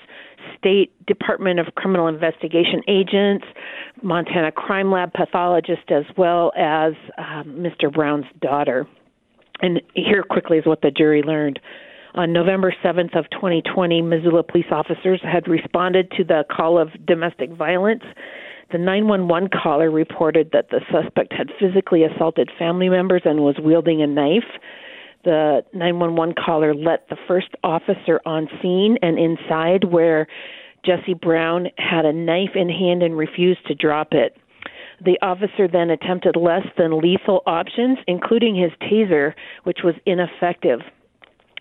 [0.58, 3.46] State Department of Criminal Investigation agents,
[4.02, 7.94] Montana Crime Lab pathologist, as well as um, Mr.
[7.94, 8.88] Brown's daughter.
[9.62, 11.60] And here quickly is what the jury learned.
[12.16, 17.52] On November 7th of 2020, Missoula police officers had responded to the call of domestic
[17.52, 18.04] violence
[18.76, 24.02] the 911 caller reported that the suspect had physically assaulted family members and was wielding
[24.02, 24.60] a knife.
[25.24, 30.28] The 911 caller let the first officer on scene and inside where
[30.86, 34.36] Jesse Brown had a knife in hand and refused to drop it.
[35.00, 40.82] The officer then attempted less than lethal options, including his taser, which was ineffective.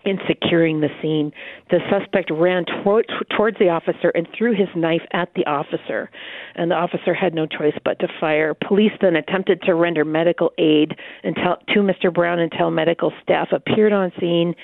[0.05, 1.31] In securing the scene.
[1.69, 6.09] The suspect ran toward, towards the officer and threw his knife at the officer,
[6.55, 8.53] and the officer had no choice but to fire.
[8.53, 12.13] Police then attempted to render medical aid until, to Mr.
[12.13, 14.55] Brown until medical staff appeared on scene.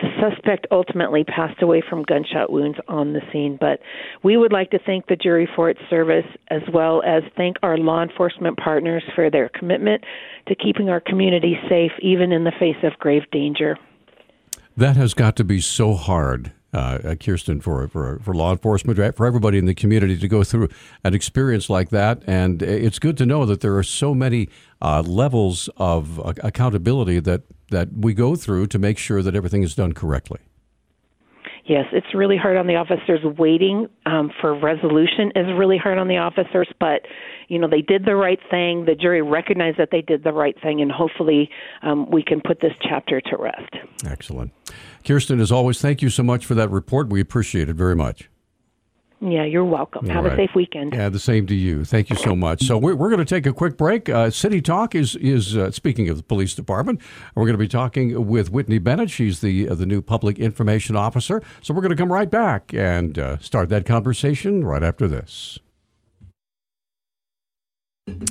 [0.00, 3.78] The suspect ultimately passed away from gunshot wounds on the scene, but
[4.24, 7.78] we would like to thank the jury for its service as well as thank our
[7.78, 10.02] law enforcement partners for their commitment
[10.48, 13.78] to keeping our community safe even in the face of grave danger.
[14.76, 19.26] That has got to be so hard, uh, Kirsten, for, for for law enforcement, for
[19.26, 20.68] everybody in the community to go through
[21.04, 22.22] an experience like that.
[22.26, 24.48] And it's good to know that there are so many
[24.80, 29.62] uh, levels of uh, accountability that that we go through to make sure that everything
[29.62, 30.40] is done correctly.
[31.64, 33.20] Yes, it's really hard on the officers.
[33.38, 37.02] Waiting um, for resolution is really hard on the officers, but
[37.48, 38.84] you know they did the right thing.
[38.84, 41.48] The jury recognized that they did the right thing, and hopefully
[41.82, 43.76] um, we can put this chapter to rest.
[44.04, 44.50] Excellent,
[45.04, 45.38] Kirsten.
[45.38, 47.08] As always, thank you so much for that report.
[47.08, 48.28] We appreciate it very much.
[49.24, 50.08] Yeah, you're welcome.
[50.08, 50.32] All Have right.
[50.32, 50.94] a safe weekend.
[50.94, 51.84] Yeah, the same to you.
[51.84, 52.64] Thank you so much.
[52.64, 54.08] So we're, we're going to take a quick break.
[54.08, 57.00] Uh, City Talk is is uh, speaking of the police department.
[57.36, 59.10] We're going to be talking with Whitney Bennett.
[59.10, 61.40] She's the uh, the new public information officer.
[61.62, 65.60] So we're going to come right back and uh, start that conversation right after this.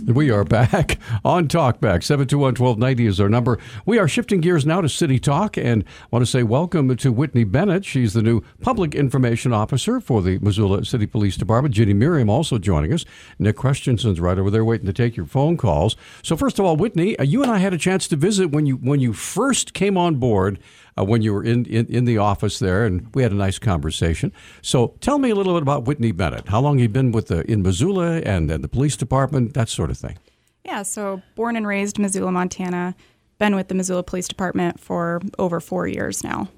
[0.05, 2.01] We are back on Talkback.
[2.01, 3.57] 721-1290 is our number.
[3.85, 7.45] We are shifting gears now to City Talk and want to say welcome to Whitney
[7.45, 7.85] Bennett.
[7.85, 11.73] She's the new Public Information Officer for the Missoula City Police Department.
[11.73, 13.05] Ginny Merriam also joining us.
[13.39, 15.95] Nick Christensen's right over there waiting to take your phone calls.
[16.21, 18.65] So first of all, Whitney, uh, you and I had a chance to visit when
[18.65, 20.59] you when you first came on board
[20.97, 23.59] uh, when you were in, in, in the office there, and we had a nice
[23.59, 24.31] conversation.
[24.61, 26.49] So tell me a little bit about Whitney Bennett.
[26.49, 29.89] How long you been with the in Missoula and then the police department, that sort
[29.89, 30.17] of thing.
[30.65, 32.95] Yeah, so born and raised Missoula, Montana.
[33.39, 36.49] Been with the Missoula Police Department for over four years now.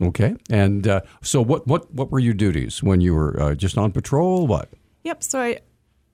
[0.00, 3.76] Okay, and uh, so what, what what were your duties when you were uh, just
[3.76, 4.46] on patrol?
[4.46, 4.70] What?
[5.04, 5.22] Yep.
[5.22, 5.58] So I,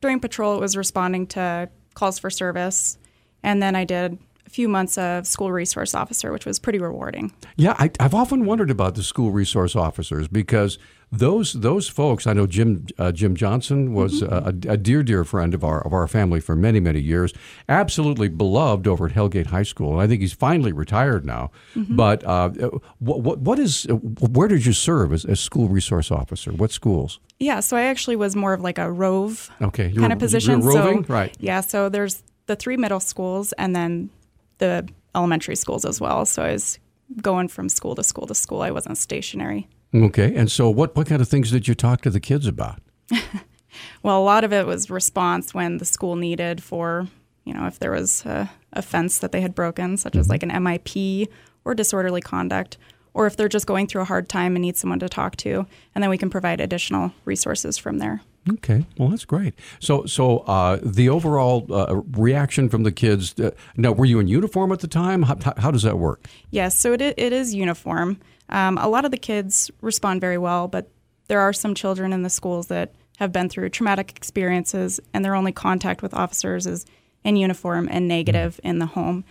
[0.00, 2.98] during patrol, it was responding to calls for service,
[3.42, 7.32] and then I did few months of school resource officer, which was pretty rewarding.
[7.56, 10.78] Yeah, I, have often wondered about the school resource officers because
[11.12, 12.26] those those folks.
[12.26, 14.68] I know Jim uh, Jim Johnson was mm-hmm.
[14.68, 17.32] a, a, dear dear friend of our of our family for many many years.
[17.68, 19.98] Absolutely beloved over at Hellgate High School.
[19.98, 21.50] I think he's finally retired now.
[21.74, 21.96] Mm-hmm.
[21.96, 22.50] But uh,
[22.98, 26.52] what, what what is where did you serve as, as school resource officer?
[26.52, 27.20] What schools?
[27.38, 30.60] Yeah, so I actually was more of like a rove okay, kind of position.
[30.60, 31.36] roving, so, right?
[31.38, 34.10] Yeah, so there's the three middle schools and then
[34.58, 36.24] the elementary schools as well.
[36.26, 36.78] So I was
[37.22, 38.62] going from school to school to school.
[38.62, 39.68] I wasn't stationary.
[39.94, 40.34] Okay.
[40.34, 42.80] And so what, what kind of things did you talk to the kids about?
[44.02, 47.06] well, a lot of it was response when the school needed for,
[47.44, 50.20] you know, if there was a, a fence that they had broken, such mm-hmm.
[50.20, 51.28] as like an MIP
[51.64, 52.76] or disorderly conduct,
[53.14, 55.66] or if they're just going through a hard time and need someone to talk to.
[55.94, 58.20] And then we can provide additional resources from there.
[58.48, 59.54] Okay, well that's great.
[59.80, 63.38] So, so uh, the overall uh, reaction from the kids.
[63.38, 65.22] Uh, now, were you in uniform at the time?
[65.22, 66.26] How, how does that work?
[66.50, 68.18] Yes, so it it is uniform.
[68.48, 70.88] Um, a lot of the kids respond very well, but
[71.28, 75.34] there are some children in the schools that have been through traumatic experiences, and their
[75.34, 76.86] only contact with officers is
[77.24, 78.70] in uniform and negative mm.
[78.70, 79.24] in the home.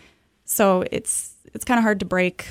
[0.43, 2.45] So it's it's kind of hard to break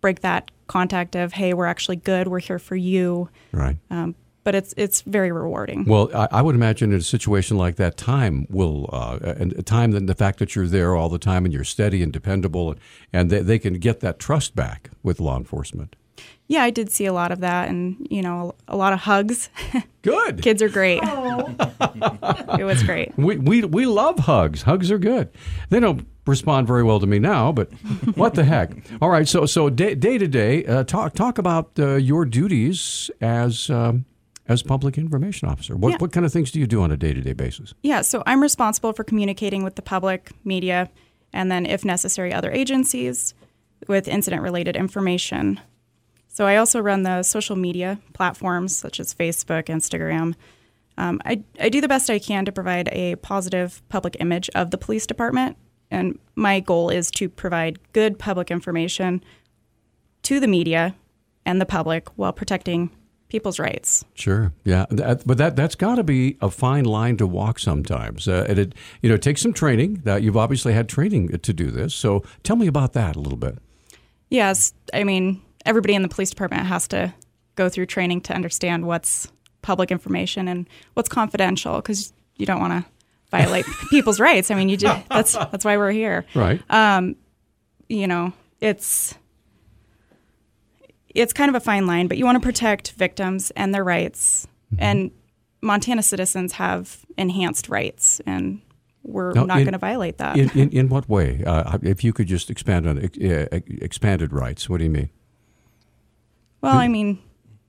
[0.00, 3.28] break that contact of hey, we're actually good, we're here for you.
[3.52, 3.76] Right.
[3.90, 4.14] Um,
[4.50, 5.84] but it's it's very rewarding.
[5.84, 9.94] Well, I, I, would imagine in a situation like that, time will uh, and time
[9.94, 12.80] and the fact that you're there all the time and you're steady and dependable, and,
[13.12, 15.94] and they, they can get that trust back with law enforcement.
[16.48, 19.50] Yeah, I did see a lot of that, and you know, a lot of hugs.
[20.02, 20.42] Good.
[20.42, 21.00] Kids are great.
[22.58, 23.16] it was great.
[23.16, 24.62] We, we we love hugs.
[24.62, 25.28] Hugs are good.
[25.68, 27.70] They don't respond very well to me now, but
[28.16, 28.72] what the heck?
[29.00, 29.28] All right.
[29.28, 33.70] So so day day to day, uh, talk talk about uh, your duties as.
[33.70, 34.06] Um,
[34.50, 35.76] as public information officer?
[35.76, 35.98] What, yeah.
[35.98, 37.72] what kind of things do you do on a day to day basis?
[37.82, 40.90] Yeah, so I'm responsible for communicating with the public, media,
[41.32, 43.32] and then, if necessary, other agencies
[43.86, 45.60] with incident related information.
[46.26, 50.34] So I also run the social media platforms such as Facebook, Instagram.
[50.98, 54.72] Um, I, I do the best I can to provide a positive public image of
[54.72, 55.56] the police department.
[55.92, 59.22] And my goal is to provide good public information
[60.22, 60.96] to the media
[61.46, 62.90] and the public while protecting
[63.30, 64.04] people's rights.
[64.14, 68.28] Sure, yeah, that, but that that's got to be a fine line to walk sometimes.
[68.28, 70.02] Uh, and it you know it takes some training.
[70.04, 71.94] That you've obviously had training to do this.
[71.94, 73.58] So tell me about that a little bit.
[74.28, 77.14] Yes, I mean everybody in the police department has to
[77.54, 79.30] go through training to understand what's
[79.62, 82.90] public information and what's confidential because you don't want to
[83.30, 84.50] violate people's rights.
[84.50, 84.90] I mean, you do.
[85.08, 86.26] that's that's why we're here.
[86.34, 86.60] Right.
[86.70, 87.16] Um,
[87.88, 89.14] you know, it's
[91.14, 94.46] it's kind of a fine line, but you want to protect victims and their rights.
[94.72, 94.82] Mm-hmm.
[94.82, 95.10] And
[95.62, 98.60] Montana citizens have enhanced rights, and
[99.02, 100.36] we're Now, not going to violate that.
[100.36, 101.42] In, in, in what way?
[101.44, 105.10] Uh, if you could just expand on uh, expanded rights, what do you mean?
[106.62, 107.18] well, I mean,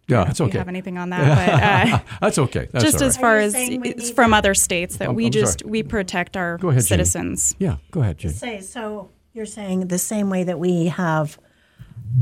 [0.08, 0.54] Yeah, that's if okay.
[0.54, 2.67] you have anything on that, but uh, That's okay.
[2.71, 5.32] That's just all as far as it's need from other states that I'm- we I'm
[5.32, 5.71] just sorry.
[5.71, 6.88] we protect our Go ahead, Ginny.
[7.06, 7.56] citizens.
[7.60, 8.32] Yeah, go ahead, Jane.
[8.34, 9.10] Say so.
[9.34, 11.39] You're saying the same way that we have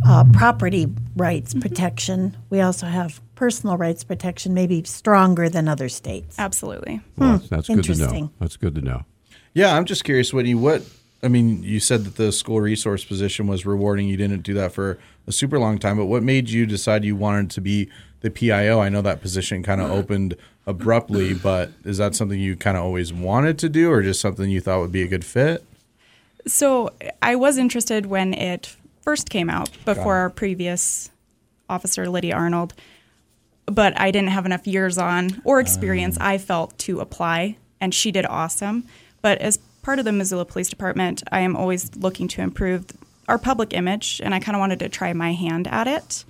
[0.06, 6.38] uh, property rights protection, we also have personal rights protection, maybe stronger than other states.
[6.38, 7.02] Absolutely.
[7.17, 7.93] Well, that's, that's good to know.
[7.93, 8.32] Interesting.
[8.39, 9.06] That's good to know.
[9.54, 10.56] Yeah, I'm just curious, Whitney.
[10.56, 10.84] What
[11.21, 14.08] I mean, you said that the school resource position was rewarding.
[14.08, 17.15] You didn't do that for a super long time, but what made you decide you
[17.15, 17.89] wanted to be
[18.21, 18.80] the PIO?
[18.80, 22.84] I know that position kind of opened abruptly, but is that something you kind of
[22.84, 25.63] always wanted to do, or just something you thought would be a good fit?
[26.47, 28.75] So I was interested when it
[29.09, 31.09] first came out before our previous
[31.67, 32.75] officer, Lydia Arnold,
[33.65, 38.11] but I didn't have enough years on or experience, I felt, to apply, and she
[38.11, 38.83] did awesome.
[39.23, 42.85] But as part of the Missoula Police Department, I am always looking to improve
[43.27, 46.23] our public image, and I kind of wanted to try my hand at it.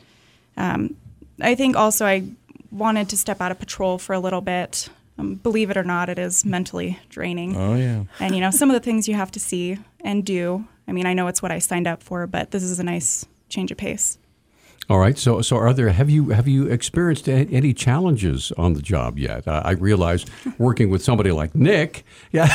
[0.55, 0.95] Um,
[1.41, 2.23] I think also I
[2.71, 4.87] wanted to step out of patrol for a little bit.
[5.17, 7.57] Um, believe it or not, it is mentally draining.
[7.57, 8.05] Oh yeah.
[8.21, 10.65] And you know, some of the things you have to see and do.
[10.89, 13.25] I mean, I know it's what I signed up for, but this is a nice
[13.47, 14.17] change of pace.
[14.89, 15.19] All right.
[15.19, 15.89] So, so are there?
[15.91, 19.47] Have you have you experienced any challenges on the job yet?
[19.47, 20.25] Uh, I realize
[20.57, 22.03] working with somebody like Nick.
[22.31, 22.47] Yeah.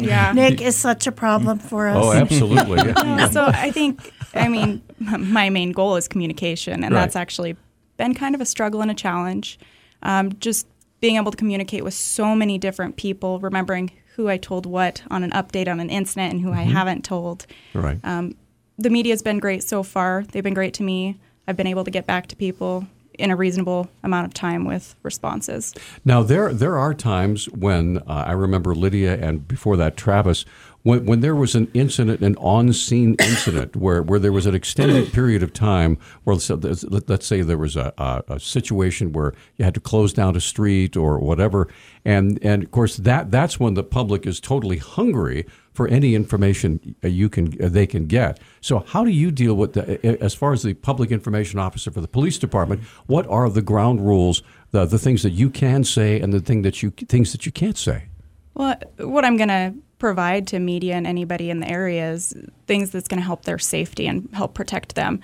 [0.00, 0.32] Yeah.
[0.34, 1.96] Nick is such a problem for us.
[2.04, 2.78] Oh, absolutely.
[2.88, 3.28] Yeah.
[3.28, 7.02] so I think, I mean, my main goal is communication, and Right.
[7.02, 7.56] that's actually
[7.96, 9.58] been kind of a struggle and a challenge.
[10.02, 10.66] Um, just
[11.00, 15.22] being able to communicate with so many different people, remembering who I told what on
[15.22, 17.46] an update on an incident and who I haven't told.
[17.72, 18.00] Right.
[18.02, 18.34] Um,
[18.76, 20.24] the media's been great so far.
[20.32, 21.20] They've been great to me.
[21.46, 24.96] I've been able to get back to people in a reasonable amount of time with
[25.04, 25.72] responses.
[26.04, 30.44] Now there there are times when uh, I remember Lydia and before that Travis
[30.82, 34.54] when when there was an incident an on scene incident where, where there was an
[34.54, 39.12] extended period of time where so let- let's say there was a, a, a situation
[39.12, 41.68] where you had to close down a street or whatever
[42.04, 45.46] and and of course that that's when the public is totally hungry
[45.78, 48.40] for any information uh, you can uh, they can get.
[48.60, 49.84] So how do you deal with the
[50.20, 52.82] as far as the public information officer for the police department?
[53.06, 56.62] What are the ground rules, the the things that you can say and the thing
[56.62, 58.08] that you things that you can't say?
[58.54, 62.34] Well, what I'm going to provide to media and anybody in the area is
[62.66, 65.20] things that's going to help their safety and help protect them.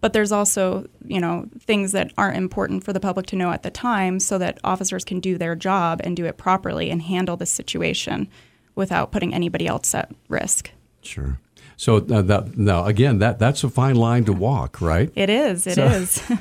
[0.00, 3.62] But there's also, you know, things that aren't important for the public to know at
[3.62, 7.38] the time so that officers can do their job and do it properly and handle
[7.38, 8.28] the situation
[8.74, 10.70] without putting anybody else at risk.
[11.00, 11.38] Sure.
[11.76, 15.10] So uh, that, now again, that that's a fine line to walk, right?
[15.14, 15.66] It is.
[15.66, 16.22] It is.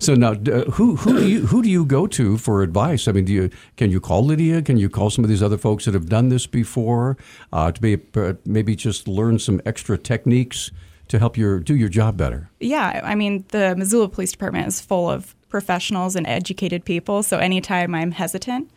[0.00, 3.08] So now, uh, who who do you who do you go to for advice?
[3.08, 4.60] I mean, do you can you call Lydia?
[4.62, 7.16] Can you call some of these other folks that have done this before
[7.52, 10.70] uh, to be uh, maybe just learn some extra techniques
[11.08, 12.50] to help your do your job better?
[12.60, 17.22] Yeah, I mean, the Missoula Police Department is full of professionals and educated people.
[17.22, 18.70] So anytime I'm hesitant,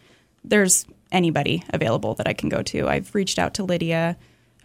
[0.44, 2.88] there's anybody available that I can go to.
[2.88, 4.18] I've reached out to Lydia.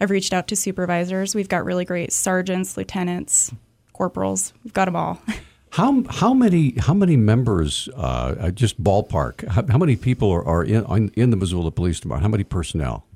[0.03, 1.33] I've reached out to supervisors.
[1.33, 3.53] We've got really great sergeants, lieutenants,
[3.93, 4.53] corporals.
[4.65, 5.21] We've got them all.
[5.71, 7.89] How how many how many members?
[7.97, 9.47] Uh, uh, just ballpark.
[9.47, 12.21] How, how many people are, are in in the Missoula Police Department?
[12.21, 13.07] How many personnel?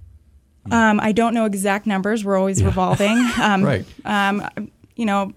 [0.72, 2.26] Um, I don't know exact numbers.
[2.26, 3.16] We're always revolving.
[3.40, 3.86] Um, Right.
[4.06, 5.34] Um, you know,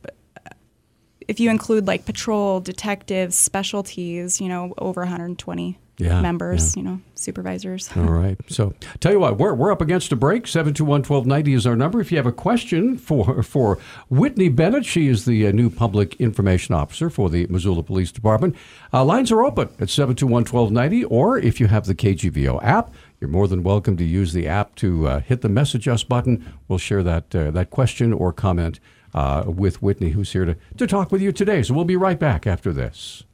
[1.28, 6.82] if you include like patrol, detectives, specialties, you know, over 120 Yeah, members, yeah.
[6.82, 7.90] you know, supervisors.
[7.96, 8.38] All right.
[8.48, 10.44] So tell you what, we're, we're up against a break.
[10.44, 12.00] 721-1290 is our number.
[12.00, 16.14] If you have a question for for Whitney Bennett, she is the uh, new public
[16.20, 18.56] information officer for the Missoula Police Department.
[18.92, 23.46] Uh, lines are open at 721-1290, or if you have the KGVO app, you're more
[23.46, 26.52] than welcome to use the app to uh, hit the message us button.
[26.68, 28.80] We'll share that uh, that question or comment
[29.14, 31.62] uh, with Whitney, who's here to, to talk with you today.
[31.62, 33.24] So we'll be right back after this.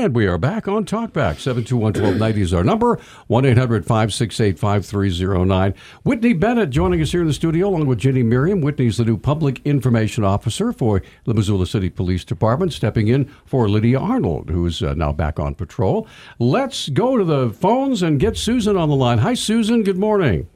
[0.00, 1.36] And we are back on Talkback.
[1.36, 2.98] 721-1290 is our number.
[3.28, 5.76] 1-800-568-5309.
[6.04, 8.62] Whitney Bennett joining us here in the studio along with Ginny Merriam.
[8.62, 13.68] Whitney's the new public information officer for the Missoula City Police Department, stepping in for
[13.68, 16.08] Lydia Arnold, who's uh, now back on patrol.
[16.38, 19.18] Let's go to the phones and get Susan on the line.
[19.18, 19.82] Hi, Susan.
[19.82, 20.48] Good morning.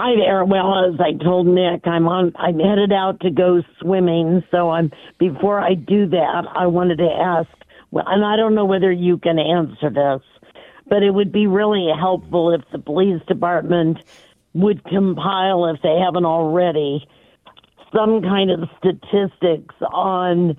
[0.00, 0.44] Hi there.
[0.44, 2.32] Well, as I told Nick, I'm on.
[2.36, 4.44] I'm headed out to go swimming.
[4.48, 4.92] So I'm.
[5.18, 7.48] Before I do that, I wanted to ask.
[7.90, 10.22] Well, and I don't know whether you can answer this,
[10.86, 13.98] but it would be really helpful if the police department
[14.54, 17.06] would compile, if they haven't already,
[17.94, 20.56] some kind of statistics on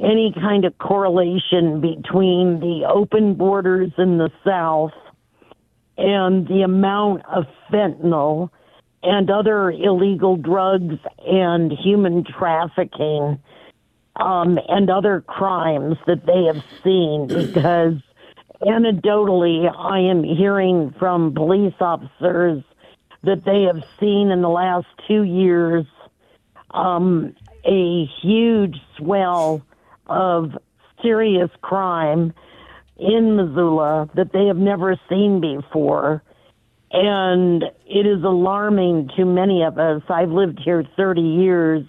[0.00, 4.92] any kind of correlation between the open borders in the South
[5.98, 8.50] and the amount of fentanyl
[9.02, 13.38] and other illegal drugs and human trafficking
[14.16, 17.94] um, and other crimes that they have seen because
[18.60, 22.62] anecdotally I am hearing from police officers
[23.22, 25.86] that they have seen in the last two years
[26.72, 27.34] um,
[27.64, 29.62] a huge swell
[30.06, 30.56] of
[31.02, 32.32] serious crime
[32.98, 36.22] in Missoula that they have never seen before.
[36.92, 40.02] And it is alarming to many of us.
[40.08, 41.84] I've lived here 30 years,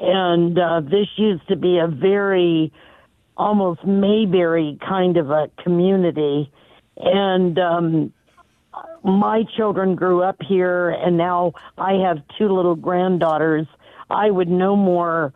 [0.00, 2.72] and uh, this used to be a very
[3.36, 6.50] almost Mayberry kind of a community.
[6.96, 8.12] And um,
[9.02, 13.66] my children grew up here, and now I have two little granddaughters.
[14.10, 15.32] I would no more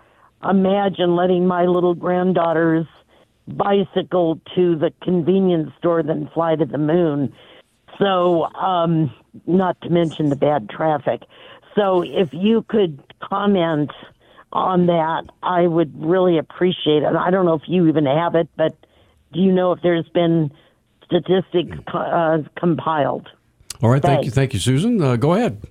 [0.49, 2.87] imagine letting my little granddaughters
[3.49, 7.33] bicycle to the convenience store than fly to the moon.
[7.99, 9.15] So, um,
[9.47, 11.23] not to mention the bad traffic.
[11.75, 13.91] So, if you could comment
[14.53, 17.15] on that, I would really appreciate it.
[17.17, 18.77] I don't know if you even have it, but
[19.33, 20.53] do you know if there's been
[21.05, 23.29] statistics uh, compiled?
[23.83, 25.03] All right, thank you, thank you, Susan.
[25.03, 25.63] Uh, go ahead.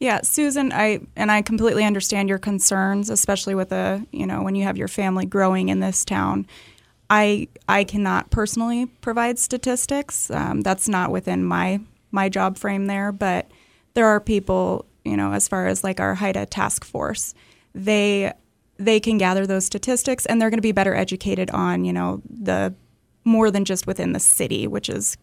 [0.00, 4.54] Yeah, Susan, I and I completely understand your concerns, especially with a you know when
[4.54, 6.46] you have your family growing in this town.
[7.10, 10.30] I I cannot personally provide statistics.
[10.30, 11.80] Um, that's not within my
[12.12, 13.50] my job frame there, but
[13.94, 17.34] there are people you know as far as like our HIDTA task force,
[17.74, 18.32] they
[18.76, 22.22] they can gather those statistics and they're going to be better educated on you know
[22.28, 22.74] the
[23.24, 25.16] more than just within the city, which is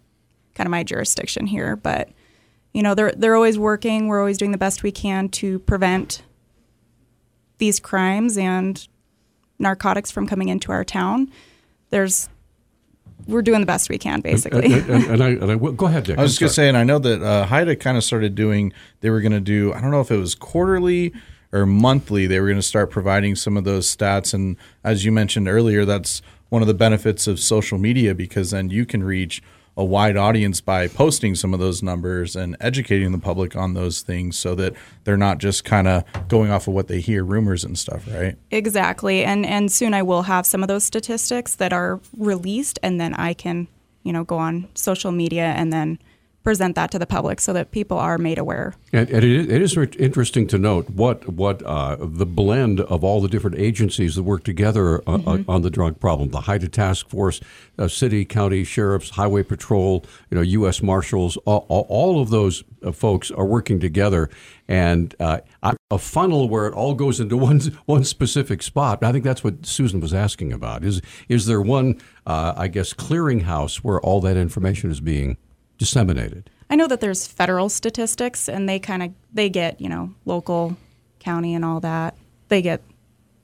[0.54, 2.10] kind of my jurisdiction here, but
[2.74, 4.08] you know they're they're always working.
[4.08, 6.24] We're always doing the best we can to prevent
[7.58, 8.88] these crimes and
[9.60, 11.32] narcotics from coming into our town.
[11.90, 12.30] There's
[13.28, 14.74] we're doing the best we can, basically.
[14.74, 16.18] And, and, and I, and I, go ahead, Dick.
[16.18, 18.36] I was just going to say, and I know that uh, HIDTA kind of started
[18.36, 18.72] doing,
[19.02, 21.14] they were going to do, I don't know if it was quarterly
[21.56, 24.34] or monthly, they were going to start providing some of those stats.
[24.34, 28.70] And as you mentioned earlier, that's one of the benefits of social media because then
[28.70, 29.42] you can reach
[29.78, 34.02] a wide audience by posting some of those numbers and educating the public on those
[34.02, 34.74] things so that
[35.06, 38.38] they're not just kind of going off of what they hear rumors and stuff right
[38.52, 43.02] exactly and and soon i will have some of those statistics that are released and
[43.02, 43.68] then i can
[44.04, 46.00] you know go on social media and then
[46.46, 48.76] present that to the public so that people are made aware.
[48.94, 53.20] And, and it, it is interesting to note what what uh, the blend of all
[53.20, 55.50] the different agencies that work together uh, mm-hmm.
[55.50, 57.42] on the drug problem: the HIDTA Task Force,
[57.80, 60.82] uh, city, county sheriffs, highway patrol, you know, U.S.
[60.84, 61.36] Marshals.
[61.46, 64.30] All, all of those uh, folks are working together,
[64.68, 65.40] and uh,
[65.90, 69.04] a funnel where it all goes into one one specific spot.
[69.04, 70.84] I think that's what Susan was asking about.
[70.84, 75.38] Is is there one, uh, I guess, clearinghouse where all that information is being
[75.78, 76.50] disseminated?
[76.70, 80.78] I know that there's federal statistics, and they kind of they get you know local,
[81.20, 82.16] county, and all that.
[82.48, 82.82] They get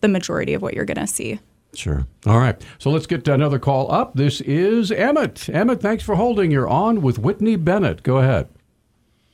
[0.01, 1.39] the majority of what you're going to see.
[1.73, 2.05] Sure.
[2.25, 2.61] All right.
[2.79, 4.13] So let's get another call up.
[4.15, 5.49] This is Emmett.
[5.49, 6.51] Emmett, thanks for holding.
[6.51, 8.03] You're on with Whitney Bennett.
[8.03, 8.49] Go ahead.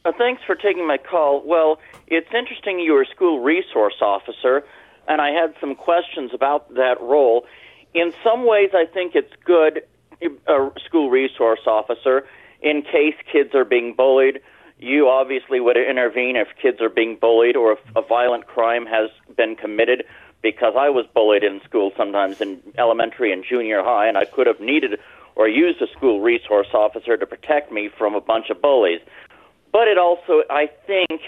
[0.06, 1.42] Uh, thanks for taking my call.
[1.46, 4.64] Well, it's interesting you were a school resource officer,
[5.08, 7.46] and I had some questions about that role.
[7.94, 9.82] In some ways, I think it's good,
[10.22, 12.28] a school resource officer
[12.62, 14.42] in case kids are being bullied.
[14.80, 19.10] You obviously would intervene if kids are being bullied or if a violent crime has
[19.36, 20.04] been committed
[20.42, 24.48] because I was bullied in school sometimes in elementary and junior high, and I could
[24.48, 25.00] have needed
[25.36, 29.00] or used a school resource officer to protect me from a bunch of bullies.
[29.72, 31.22] But it also, I think,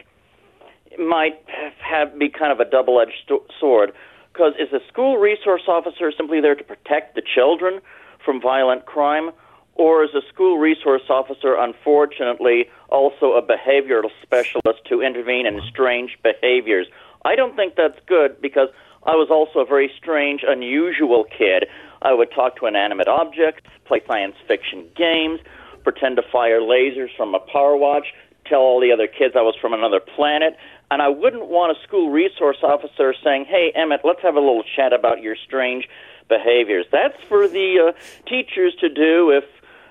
[0.97, 1.39] might
[1.80, 3.93] have be kind of a double-edged sword
[4.34, 7.82] because is a school resource officer simply there to protect the children
[8.23, 9.32] from violent crime,
[9.76, 16.17] or is a school resource officer, unfortunately, also a behavioral specialist to intervene in strange
[16.24, 16.88] behaviors?
[17.26, 18.70] I don't think that's good because
[19.03, 21.65] I was also a very strange, unusual kid.
[22.01, 25.39] I would talk to inanimate objects, play science fiction games,
[25.84, 28.07] pretend to fire lasers from a power watch,
[28.45, 30.57] tell all the other kids I was from another planet,
[30.91, 34.63] and I wouldn't want a school resource officer saying, "Hey, Emmett, let's have a little
[34.76, 35.88] chat about your strange
[36.28, 39.43] behaviors." That's for the uh, teachers to do if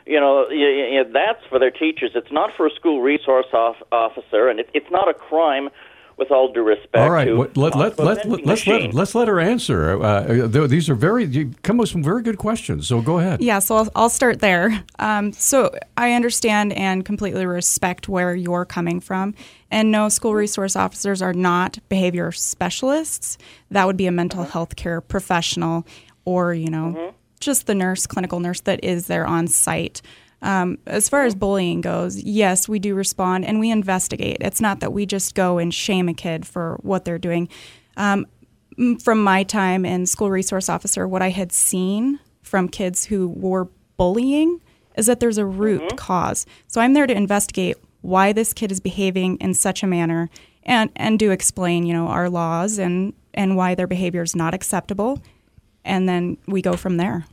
[0.09, 2.13] you know, you, you, that's for their teachers.
[2.15, 5.69] It's not for a school resource off, officer, and it, it's not a crime
[6.17, 6.97] with all due respect.
[6.97, 10.03] All right, to, what- let, let, let, vending let, let's, let, let's let her answer.
[10.03, 13.41] Uh, th- these are very, you come with some very good questions, so go ahead.
[13.41, 14.83] Yeah, so I'll, I'll start there.
[14.99, 19.35] Um, so I understand and completely respect where you're coming from.
[19.71, 23.39] And no, school resource officers are not behavior specialists.
[23.71, 25.87] That would be a mental health care professional
[26.25, 30.03] or, you know, just the nurse, clinical nurse that is there on site.
[30.41, 34.39] Um, as far as bullying goes, yes, we do respond and we investigate.
[34.41, 37.49] It's not that we just go and shame a kid for what they're doing.
[37.97, 38.27] Um,
[39.03, 43.69] from my time in school resource officer, what I had seen from kids who were
[43.97, 44.61] bullying
[44.97, 46.47] is that there's a root cause.
[46.69, 50.31] So I'm there to investigate why this kid is behaving in such a manner
[50.63, 54.55] and, and do explain, you know, our laws and, and why their behavior is not
[54.55, 55.21] acceptable.
[55.89, 57.25] And then we go from there.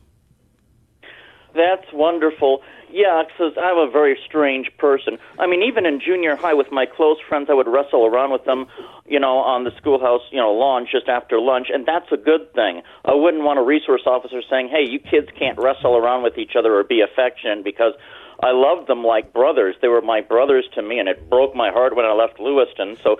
[1.54, 2.62] That's wonderful.
[2.90, 5.18] Yeah, because I'm a very strange person.
[5.38, 8.44] I mean, even in junior high with my close friends, I would wrestle around with
[8.44, 8.66] them,
[9.06, 12.52] you know, on the schoolhouse, you know, lawn just after lunch, and that's a good
[12.54, 12.82] thing.
[13.04, 16.56] I wouldn't want a resource officer saying, "Hey, you kids can't wrestle around with each
[16.56, 17.94] other or be affectionate," because
[18.42, 19.76] I loved them like brothers.
[19.80, 22.96] They were my brothers to me, and it broke my heart when I left Lewiston.
[23.02, 23.18] So,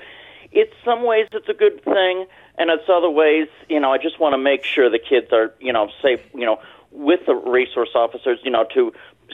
[0.52, 2.26] it's some ways it's a good thing,
[2.58, 5.52] and it's other ways, you know, I just want to make sure the kids are,
[5.60, 6.58] you know, safe, you know,
[6.90, 8.92] with the resource officers, you know, to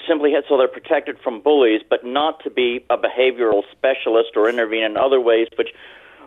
[0.08, 4.48] simply hit so they're protected from bullies, but not to be a behavioral specialist or
[4.48, 5.68] intervene in other ways, which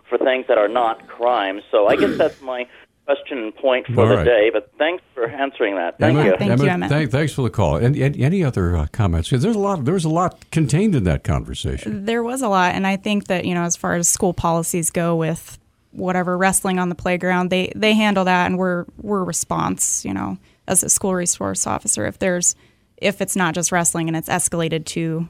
[0.08, 1.64] for things that are not crimes.
[1.72, 2.68] So I guess that's my
[3.06, 4.24] question and point for All the right.
[4.24, 4.50] day.
[4.54, 6.00] But thanks for answering that.
[6.00, 6.26] Thank Emma,
[6.64, 6.70] you.
[6.70, 7.76] Emma, thank- thanks for the call.
[7.78, 9.30] And, and any other uh, comments?
[9.30, 9.84] 'Cause there's a lot.
[9.86, 12.06] There was a lot contained in that conversation.
[12.06, 14.90] There was a lot, and I think that you know, as far as school policies
[14.92, 15.60] go, with
[15.96, 20.06] whatever wrestling on the playground, they they handle that, and we're we're response.
[20.06, 20.38] You know,
[20.68, 22.56] as a school resource officer, if there's
[22.98, 25.28] if it's not just wrestling and it's escalated to,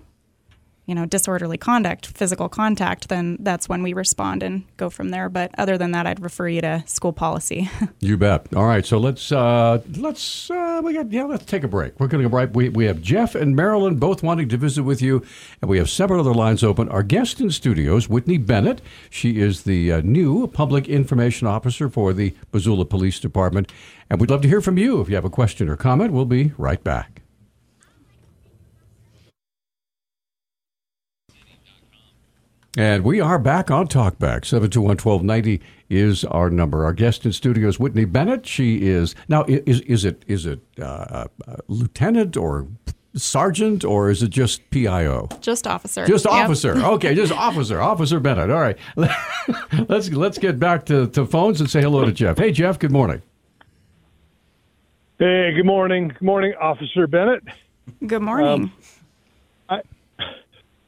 [0.85, 5.29] you know, disorderly conduct, physical contact, then that's when we respond and go from there.
[5.29, 7.69] But other than that, I'd refer you to school policy.
[7.99, 8.53] You bet.
[8.55, 11.23] All right, so let's uh, let's uh, we got yeah.
[11.23, 11.99] Let's take a break.
[11.99, 12.53] We're going to go right.
[12.53, 15.23] We we have Jeff and Marilyn both wanting to visit with you,
[15.61, 16.87] and we have several other lines open.
[16.89, 18.81] Our guest in studios, Whitney Bennett.
[19.09, 23.71] She is the uh, new public information officer for the Missoula Police Department,
[24.09, 25.01] and we'd love to hear from you.
[25.01, 27.24] If you have a question or comment, we'll be right back.
[32.77, 34.41] And we are back on Talkback.
[34.41, 36.83] 721-1290 is our number.
[36.83, 38.45] Our guest in studio is Whitney Bennett.
[38.45, 40.83] She is now is is it is it uh,
[41.47, 42.67] uh, lieutenant or
[43.15, 45.29] sergeant or is it just PIO?
[45.39, 46.05] just officer.
[46.05, 46.33] Just Yep.
[46.33, 46.75] officer.
[46.95, 47.79] Okay, just officer.
[47.79, 48.51] Officer Bennett.
[48.51, 48.77] All right.
[49.87, 52.37] let's let's get back to, to phones and say hello to Jeff.
[52.37, 53.21] Hey Jeff, good morning.
[55.17, 56.09] Hey, good morning.
[56.09, 57.41] Good morning, Officer Bennett.
[58.05, 58.69] Good morning.
[59.69, 59.79] I,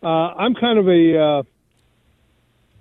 [0.03, 1.43] uh, I'm kind of a uh,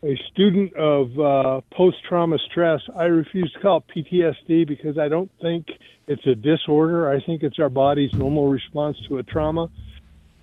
[0.03, 2.81] a student of uh, post trauma stress.
[2.95, 5.67] I refuse to call it PTSD because I don't think
[6.07, 7.11] it's a disorder.
[7.11, 9.69] I think it's our body's normal response to a trauma,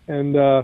[0.07, 0.63] and uh,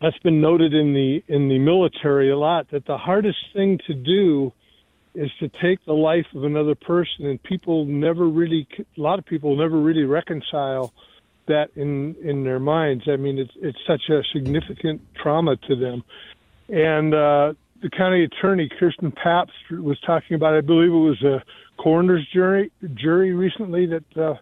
[0.00, 2.70] that's been noted in the in the military a lot.
[2.70, 4.52] That the hardest thing to do
[5.14, 9.24] is to take the life of another person, and people never really, a lot of
[9.24, 10.92] people never really reconcile
[11.46, 13.04] that in in their minds.
[13.08, 16.04] I mean, it's it's such a significant trauma to them,
[16.68, 20.54] and uh, the county attorney Kirsten Pabst was talking about.
[20.54, 21.42] I believe it was a
[21.80, 24.34] coroner's jury jury recently that uh,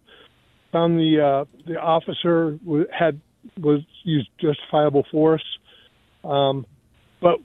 [0.72, 2.58] found the uh, the officer
[2.96, 3.20] had
[3.58, 5.44] was used justifiable force,
[6.24, 6.66] um,
[7.20, 7.38] but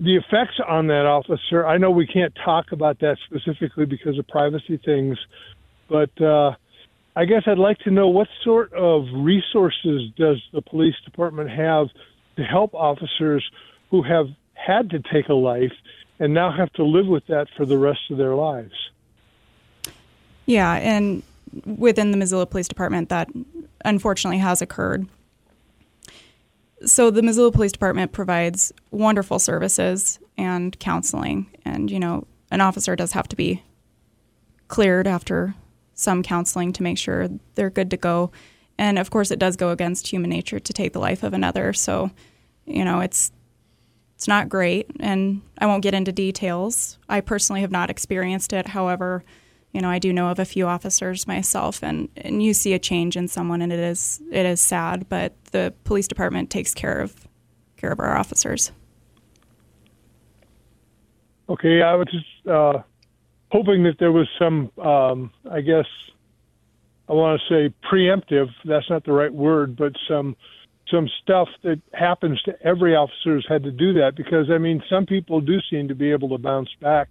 [0.00, 1.66] the effects on that officer.
[1.66, 5.16] I know we can't talk about that specifically because of privacy things,
[5.88, 6.52] but uh,
[7.16, 11.86] I guess I'd like to know what sort of resources does the police department have
[12.36, 13.48] to help officers
[13.90, 15.72] who have had to take a life
[16.18, 18.72] and now have to live with that for the rest of their lives.
[20.46, 21.22] Yeah, and
[21.64, 23.28] within the Missoula Police Department, that
[23.84, 25.06] unfortunately has occurred.
[26.84, 32.94] So the Missoula Police Department provides wonderful services and counseling, and you know, an officer
[32.94, 33.62] does have to be
[34.68, 35.54] cleared after
[35.94, 38.30] some counseling to make sure they're good to go.
[38.76, 41.72] And of course, it does go against human nature to take the life of another.
[41.72, 42.10] So,
[42.66, 43.30] you know, it's
[44.24, 46.98] it's not great, and I won't get into details.
[47.10, 48.66] I personally have not experienced it.
[48.68, 49.22] However,
[49.70, 52.78] you know, I do know of a few officers myself, and, and you see a
[52.78, 55.10] change in someone, and it is it is sad.
[55.10, 57.14] But the police department takes care of
[57.76, 58.72] care of our officers.
[61.50, 62.78] Okay, I was just uh,
[63.52, 65.84] hoping that there was some, um, I guess,
[67.10, 68.48] I want to say preemptive.
[68.64, 70.34] That's not the right word, but some
[70.90, 74.82] some stuff that happens to every officer who's had to do that because I mean
[74.88, 77.08] some people do seem to be able to bounce back,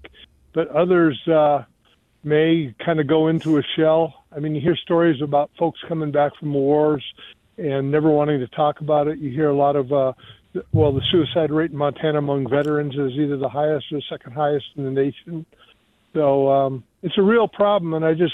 [0.53, 1.63] but others uh,
[2.23, 4.25] may kind of go into a shell.
[4.35, 7.03] I mean, you hear stories about folks coming back from wars
[7.57, 9.19] and never wanting to talk about it.
[9.19, 10.13] You hear a lot of uh,
[10.71, 14.65] well, the suicide rate in Montana among veterans is either the highest or second highest
[14.75, 15.45] in the nation.
[16.13, 18.33] So um, it's a real problem, and I just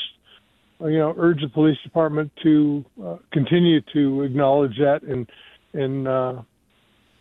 [0.81, 5.29] you know urge the police department to uh, continue to acknowledge that and
[5.73, 6.41] and uh,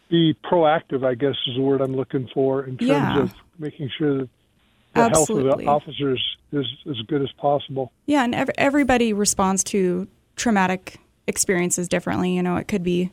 [0.09, 1.04] be proactive.
[1.04, 3.22] I guess is the word I'm looking for in terms Yeah.
[3.22, 4.28] of making sure that
[4.94, 7.92] the health of the officers is as good as possible.
[8.06, 12.34] Yeah, and ev- everybody responds to traumatic experiences differently.
[12.34, 13.11] You know, it could be,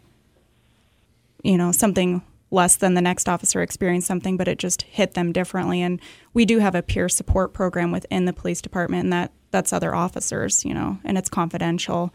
[1.44, 2.22] you know, something
[2.52, 5.82] less than the next officer experienced something, but it just hit them differently.
[5.82, 6.00] And
[6.34, 9.96] we do have a peer support program within the police department, and that that's other
[9.96, 12.14] officers, you know, and it's confidential.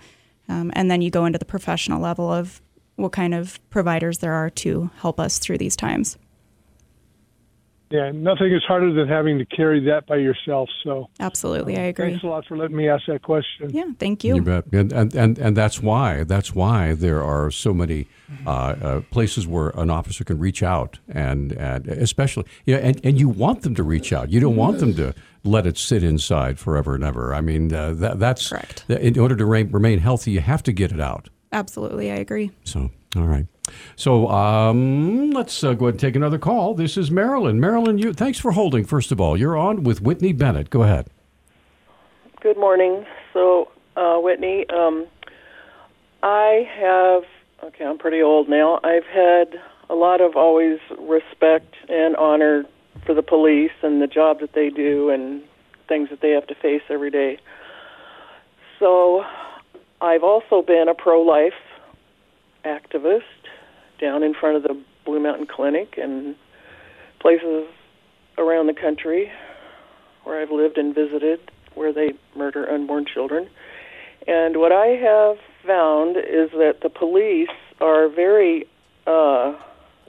[0.49, 2.61] Um, and then you go into the professional level of
[2.97, 6.18] what kind of providers there are to help us through these times.
[7.91, 10.68] Yeah, nothing is harder than having to carry that by yourself.
[10.84, 12.11] So Absolutely, I agree.
[12.11, 13.70] thanks a lot for letting me ask that question.
[13.70, 14.36] Yeah, thank you.
[14.36, 14.66] You bet.
[14.72, 18.07] And, and, and, and that's why that's why there are so many
[18.47, 23.18] uh, uh, places where an officer can reach out and, and especially yeah, and, and
[23.18, 24.30] you want them to reach out.
[24.30, 25.12] You don't want them to
[25.43, 27.34] let it sit inside forever and ever.
[27.34, 28.84] I mean, uh, that, that's Correct.
[28.88, 31.28] In order to remain, remain healthy, you have to get it out.
[31.53, 32.53] Absolutely, I agree.
[32.62, 33.47] So, all right.
[33.97, 36.75] So, um, let's uh, go ahead and take another call.
[36.75, 37.61] This is Marilyn.
[37.61, 38.85] Marilyn, you thanks for holding.
[38.85, 40.71] First of all, you're on with Whitney Bennett.
[40.71, 41.09] Go ahead.
[42.41, 43.05] Good morning.
[43.33, 45.07] So, uh, Whitney, um,
[46.23, 47.23] I have,
[47.65, 48.81] okay, I'm pretty old now.
[48.83, 52.65] I've had a lot of always respect and honor
[53.05, 55.43] for the police and the job that they do and
[55.89, 57.39] things that they have to face every day.
[58.79, 59.25] So,
[60.01, 61.53] I've also been a pro life
[62.65, 63.23] activist
[64.01, 66.35] down in front of the Blue Mountain Clinic and
[67.21, 67.67] places
[68.39, 69.31] around the country
[70.25, 71.41] where I've lived and visited
[71.75, 73.49] where they murder unborn children.
[74.27, 77.49] And what I have found is that the police
[77.81, 78.67] are very,
[79.07, 79.55] uh,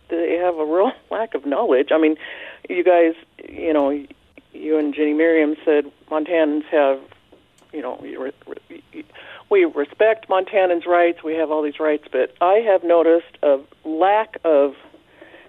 [0.09, 1.89] they have a real lack of knowledge.
[1.91, 2.17] I mean,
[2.69, 3.13] you guys,
[3.47, 3.89] you know,
[4.53, 6.99] you and Ginny Merriam said Montanans have,
[7.71, 8.03] you know,
[9.51, 12.83] we re- re- we respect Montanans' rights, we have all these rights, but I have
[12.83, 14.73] noticed a lack of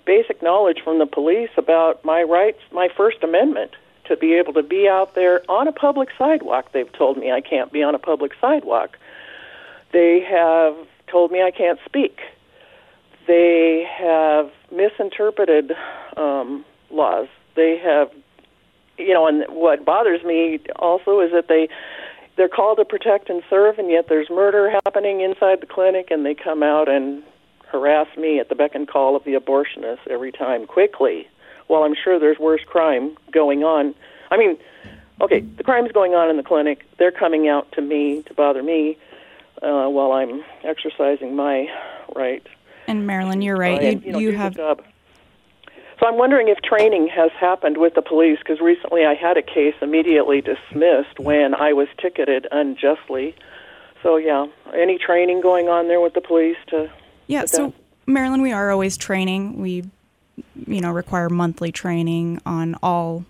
[0.04, 3.70] basic knowledge from the police about my rights, my First Amendment,
[4.04, 6.72] to be able to be out there on a public sidewalk.
[6.72, 8.98] They've told me I can't be on a public sidewalk.
[9.92, 10.76] They have
[11.06, 12.20] told me I can't speak.
[13.26, 15.72] They have misinterpreted
[16.16, 17.28] um, laws.
[17.54, 18.10] They have,
[18.98, 21.68] you know, and what bothers me also is that they
[22.36, 26.24] they're called to protect and serve, and yet there's murder happening inside the clinic, and
[26.24, 27.22] they come out and
[27.68, 31.26] harass me at the beck and call of the abortionist every time quickly.
[31.68, 33.94] While I'm sure there's worse crime going on.
[34.30, 34.58] I mean,
[35.20, 36.84] okay, the crime's going on in the clinic.
[36.98, 38.98] They're coming out to me to bother me
[39.62, 41.68] uh, while I'm exercising my
[42.14, 42.46] right.
[42.88, 43.80] And Marilyn, you're right.
[43.80, 44.58] Uh, and, you you know, you have.
[46.02, 49.42] So I'm wondering if training has happened with the police because recently I had a
[49.42, 53.36] case immediately dismissed when I was ticketed unjustly.
[54.02, 56.90] So yeah, any training going on there with the police to
[57.28, 57.72] Yeah, so
[58.04, 59.60] Marilyn, we are always training.
[59.60, 59.84] We,
[60.66, 63.24] you know, require monthly training on all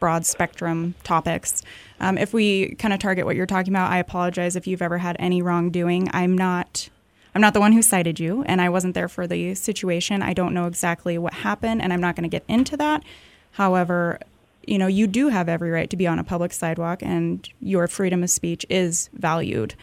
[0.00, 1.62] broad spectrum topics.
[2.00, 4.96] Um, if we kind of target what you're talking about, I apologize if you've ever
[4.96, 6.08] had any wrongdoing.
[6.14, 6.88] I'm not.
[7.34, 10.22] I'm not the one who cited you, and I wasn't there for the situation.
[10.22, 13.02] I don't know exactly what happened, and I'm not going to get into that.
[13.52, 14.20] However,
[14.66, 17.88] you know, you do have every right to be on a public sidewalk, and your
[17.88, 19.74] freedom of speech is valued.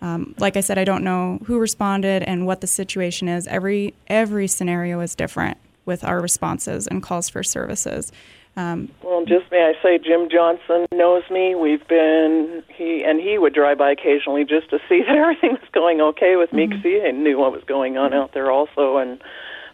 [0.00, 3.46] Um, like I said, I don't know who responded and what the situation is.
[3.46, 8.12] Every every scenario is different with our responses and calls for services.
[8.56, 11.54] Um, Well, just may I say, Jim Johnson knows me.
[11.54, 15.68] We've been he and he would drive by occasionally just to see that everything was
[15.72, 18.96] going okay with me because he knew what was going on out there also.
[18.98, 19.20] And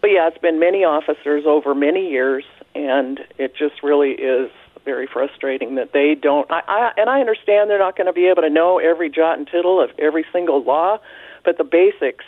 [0.01, 4.49] but yeah, it's been many officers over many years, and it just really is
[4.83, 6.49] very frustrating that they don't.
[6.49, 9.37] I, I and I understand they're not going to be able to know every jot
[9.37, 10.99] and tittle of every single law,
[11.45, 12.25] but the basics.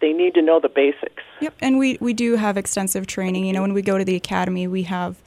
[0.00, 1.22] They need to know the basics.
[1.40, 3.44] Yep, and we we do have extensive training.
[3.44, 5.22] You know, when we go to the academy, we have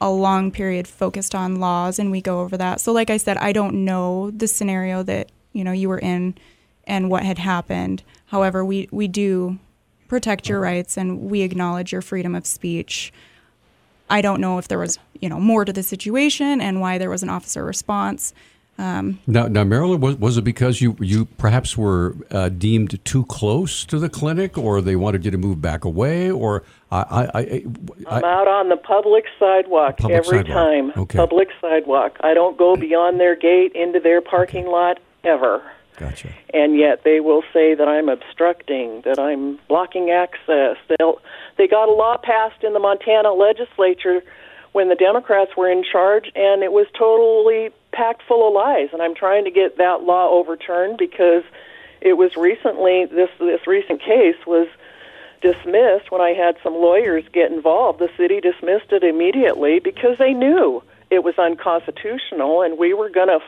[0.00, 2.80] a long period focused on laws, and we go over that.
[2.80, 6.34] So, like I said, I don't know the scenario that you know you were in
[6.84, 8.02] and what had happened.
[8.26, 9.58] However, we we do
[10.08, 10.74] protect your uh-huh.
[10.74, 13.12] rights, and we acknowledge your freedom of speech.
[14.10, 17.10] I don't know if there was you know more to the situation and why there
[17.10, 18.32] was an officer response.
[18.78, 23.24] Um, Now, now, Marilyn, was, was it because you you perhaps were uh, deemed too
[23.26, 26.62] close to the clinic, or they wanted you to move back away, or
[26.92, 27.64] I, I, I,
[28.08, 30.54] I'm out on the public sidewalk Public every sidewalk.
[30.54, 30.92] time.
[30.96, 31.18] Okay.
[31.18, 32.18] Public sidewalk.
[32.20, 35.60] I don't go beyond their gate into their parking lot ever.
[35.96, 36.28] gotcha.
[36.54, 40.76] And yet they will say that I'm obstructing, that I'm blocking access.
[40.98, 41.20] They'll
[41.56, 44.22] they got a law passed in the Montana legislature
[44.70, 49.02] when the Democrats were in charge and it was totally packed full of lies and
[49.02, 51.44] I'm trying to get that law overturned because
[52.00, 54.68] it was recently this this recent case was
[55.40, 57.98] dismissed when I had some lawyers get involved.
[57.98, 63.28] The city dismissed it immediately because they knew it was unconstitutional and we were going
[63.28, 63.40] to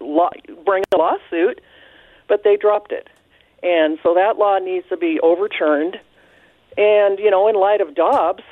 [0.00, 0.30] law,
[0.64, 1.60] bring a lawsuit,
[2.28, 3.08] but they dropped it.
[3.62, 5.98] And so that law needs to be overturned.
[6.76, 8.42] And, you know, in light of Dobbs,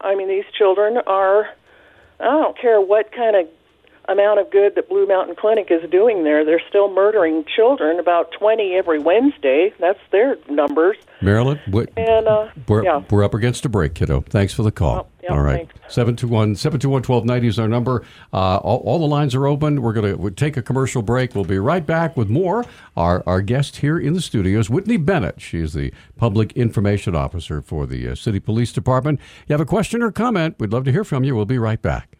[0.00, 1.48] I mean, these children are,
[2.20, 3.48] I don't care what kind of
[4.08, 6.44] amount of good that Blue Mountain Clinic is doing there.
[6.44, 9.72] They're still murdering children, about 20 every Wednesday.
[9.80, 10.96] That's their numbers.
[11.20, 13.02] Marilyn, what, And, uh, we're, yeah.
[13.10, 14.20] we're up against a break, kiddo.
[14.20, 15.08] Thanks for the call.
[15.22, 15.68] yeah, all right.
[15.88, 18.04] 721 721 1290 is our number.
[18.32, 19.82] Uh, all, all the lines are open.
[19.82, 21.34] We're going to take a commercial break.
[21.34, 22.64] We'll be right back with more.
[22.96, 25.40] Our, our guest here in the studio is Whitney Bennett.
[25.40, 29.20] She is the Public Information Officer for the uh, City Police Department.
[29.46, 31.34] You have a question or comment, we'd love to hear from you.
[31.34, 32.15] We'll be right back.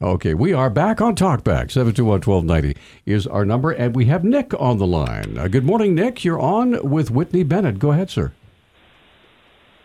[0.00, 1.68] Okay, we are back on Talkback.
[1.68, 2.76] 721-1290
[3.06, 5.38] is our number, and we have Nick on the line.
[5.38, 6.22] Uh, good morning, Nick.
[6.22, 7.78] You're on with Whitney Bennett.
[7.78, 8.32] Go ahead, sir.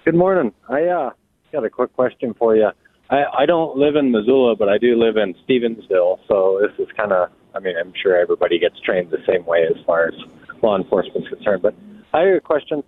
[0.04, 0.52] Good morning.
[0.68, 1.12] I uh,
[1.54, 2.72] got a quick question for you.
[3.10, 6.20] I, I don't live in Missoula, but I do live in Stevensville.
[6.28, 9.66] So this is kind of, I mean, I'm sure everybody gets trained the same way
[9.66, 10.14] as far as
[10.62, 11.62] law enforcement's concerned.
[11.62, 11.74] But
[12.14, 12.84] I have a question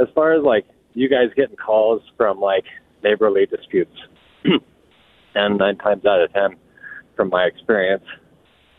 [0.00, 2.64] as far as like you guys getting calls from like
[3.04, 3.96] neighborly disputes.
[5.34, 6.56] and nine times out of ten,
[7.16, 8.04] from my experience,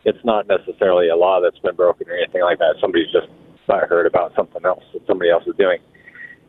[0.04, 2.76] it's not necessarily a law that's been broken or anything like that.
[2.80, 3.28] Somebody's just
[3.68, 5.80] not heard about something else that somebody else is doing.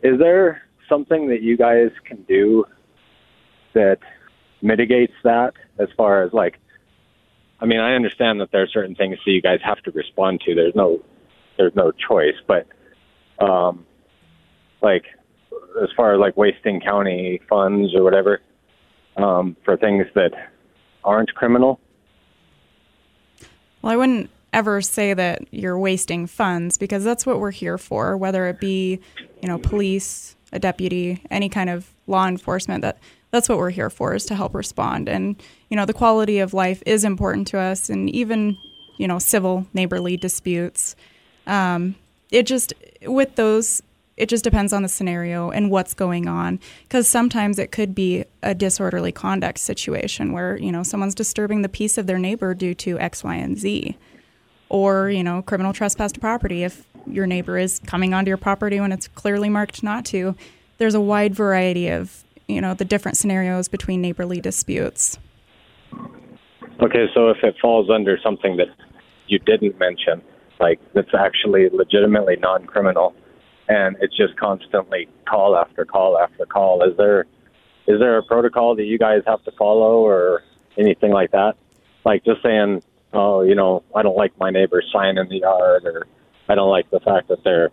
[0.02, 2.64] Is there something that you guys can do
[3.74, 3.98] that
[4.62, 6.58] mitigates that as far as like
[7.58, 10.42] I mean, I understand that there are certain things that you guys have to respond
[10.44, 10.54] to.
[10.54, 11.02] There's no
[11.56, 12.66] there's no choice, but
[13.44, 13.86] um
[14.82, 15.04] like
[15.82, 18.40] as far as like wasting county funds or whatever
[19.16, 20.32] um for things that
[21.06, 21.80] aren't criminal.
[23.80, 28.16] Well, I wouldn't ever say that you're wasting funds because that's what we're here for,
[28.16, 29.00] whether it be,
[29.40, 32.98] you know, police, a deputy, any kind of law enforcement that
[33.30, 35.08] that's what we're here for is to help respond.
[35.08, 35.36] And,
[35.68, 38.56] you know, the quality of life is important to us and even,
[38.96, 40.96] you know, civil neighborly disputes.
[41.46, 41.96] Um,
[42.30, 43.82] it just with those
[44.16, 46.58] it just depends on the scenario and what's going on.
[46.82, 51.68] Because sometimes it could be a disorderly conduct situation where you know someone's disturbing the
[51.68, 53.96] peace of their neighbor due to x y and z.
[54.68, 56.64] Or you know criminal trespass to property.
[56.64, 60.34] If your neighbor is coming onto your property when it's clearly marked not to
[60.78, 65.18] there's a wide variety of you know the different scenarios between neighborly disputes.
[66.82, 68.68] Okay, so if it falls under something that
[69.26, 70.22] you didn't mention,
[70.60, 73.14] like that's actually legitimately non-criminal,
[73.68, 77.26] and it's just constantly call after call after call, is there
[77.86, 80.42] is there a protocol that you guys have to follow or
[80.76, 81.54] anything like that?
[82.04, 85.84] Like just saying, oh, you know, I don't like my neighbor's sign in the yard,
[85.84, 86.06] or
[86.48, 87.70] I don't like the fact that their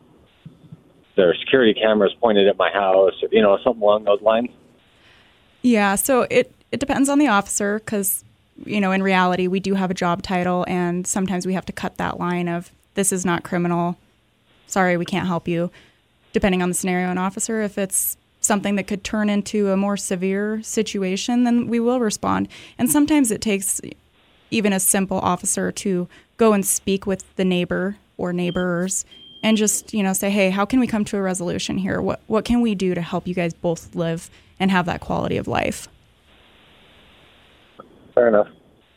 [1.16, 4.50] their security cameras pointed at my house, or you know, something along those lines.
[5.62, 8.24] Yeah, so it it depends on the officer because
[8.66, 11.74] you know in reality we do have a job title and sometimes we have to
[11.74, 13.98] cut that line of this is not criminal.
[14.68, 15.72] Sorry, we can't help you.
[16.32, 19.95] Depending on the scenario and officer, if it's something that could turn into a more
[19.97, 22.47] severe situation, then we will respond.
[22.78, 23.80] And sometimes it takes
[24.51, 26.07] even a simple officer to
[26.38, 29.05] go and speak with the neighbor or neighbors
[29.41, 32.22] and just you know say hey how can we come to a resolution here what
[32.28, 35.47] what can we do to help you guys both live and have that quality of
[35.47, 35.88] life
[38.14, 38.47] Fair enough.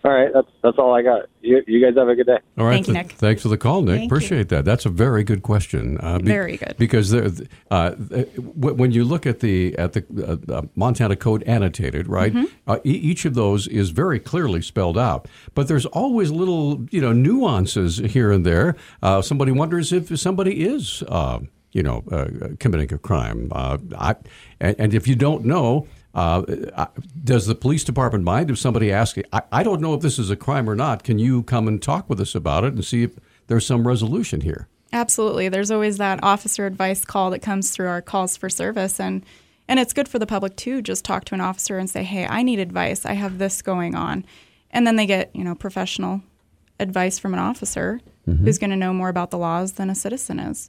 [0.06, 1.22] All right, that's that's all I got.
[1.40, 2.38] You, you guys have a good day.
[2.56, 2.74] All right.
[2.74, 3.16] Thank you, th- Nick.
[3.16, 3.88] Thanks for the call, Nick.
[3.96, 4.06] Thank you.
[4.16, 4.64] Appreciate that.
[4.64, 5.98] That's a very good question.
[5.98, 6.76] Uh, Very good.
[6.78, 7.28] Because there,
[7.72, 7.90] uh,
[8.54, 10.04] when you look at the at the
[10.48, 12.32] uh, uh, Montana Code annotated, right?
[12.32, 12.44] Mhm.
[12.68, 17.00] Uh, e- each of those is very clearly spelled out, but there's always little, you
[17.00, 18.76] know, nuances here and there.
[19.02, 21.40] Uh, somebody wonders if somebody is, uh,
[21.72, 22.26] you know, uh,
[22.60, 23.48] committing a crime.
[23.50, 24.14] Uh, I,
[24.60, 25.88] and, and if you don't know.
[26.16, 26.86] Uh,
[27.22, 30.30] does the police department mind if somebody asks, I, I don't know if this is
[30.30, 31.04] a crime or not.
[31.04, 33.10] Can you come and talk with us about it and see if
[33.48, 34.66] there's some resolution here?
[34.94, 35.50] Absolutely.
[35.50, 39.24] There's always that officer advice call that comes through our calls for service and
[39.68, 42.24] and it's good for the public too just talk to an officer and say, "Hey,
[42.24, 43.04] I need advice.
[43.04, 44.24] I have this going on."
[44.70, 46.22] and then they get you know professional
[46.80, 48.40] advice from an officer Mhm.
[48.40, 50.68] who's going to know more about the laws than a citizen is.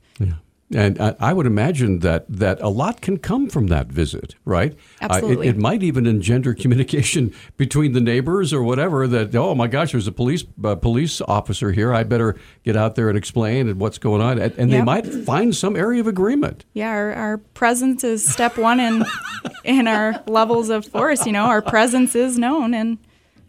[0.74, 4.74] And I, I would imagine that, that a lot can come from that visit, right?
[4.74, 5.48] Uh, it- Absolutely.
[5.48, 9.08] it, might even engender communication between the neighbors or whatever.
[9.08, 11.94] That oh my gosh, there's a police uh, police officer here.
[11.94, 14.40] I better get out there and explain and what's going on.
[14.40, 14.86] And, and they Yep.
[14.86, 16.66] might find some area of agreement.
[16.74, 19.06] Yeah, our, our presence is step one in
[19.64, 21.26] in our levels of force.
[21.26, 22.98] You know, our presence is known, and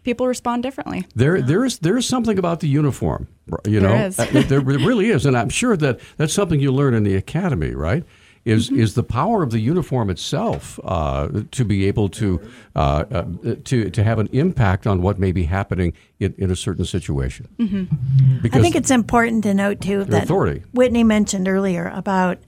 [0.08, 1.06] people respond differently.
[1.14, 3.28] There, there is there is something about the uniform,
[3.66, 3.94] you know.
[3.94, 4.18] is.
[4.18, 7.74] Uh, there really is, and I'm sure that that's something you learn in the academy,
[7.74, 8.04] right?
[8.44, 8.80] Is Mm-hmm.
[8.80, 12.40] is the power of the uniform itself uh, to be able to
[12.74, 13.24] uh, uh,
[13.64, 17.46] to to have an impact on what may be happening in, in a certain situation?
[17.60, 20.62] I Because think it's important to note too that authority.
[20.72, 22.38] Whitney mentioned earlier about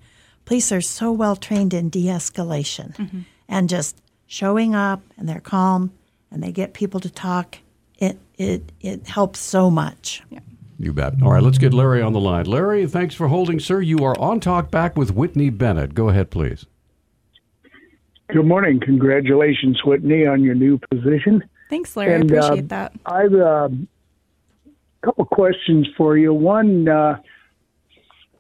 [0.46, 2.88] police are so well trained in de-escalation
[3.48, 5.90] and just showing up and they're calm
[6.31, 7.59] and they get people to talk.
[7.99, 10.22] It it it helps so much.
[10.78, 11.22] You bet.
[11.22, 12.47] All right, let's get Larry on the line.
[12.47, 13.83] Larry, thanks for holding, sir.
[13.83, 15.95] You are on talk back with Whitney Bennett.
[15.95, 16.64] Go ahead, please.
[18.28, 18.81] Good morning.
[18.81, 21.43] Congratulations, Whitney, on your new position.
[21.68, 22.14] Thanks, Larry.
[22.14, 22.93] And, I uh, appreciate that.
[23.05, 23.70] I've a
[25.03, 26.33] couple questions for you.
[26.33, 27.18] One, uh,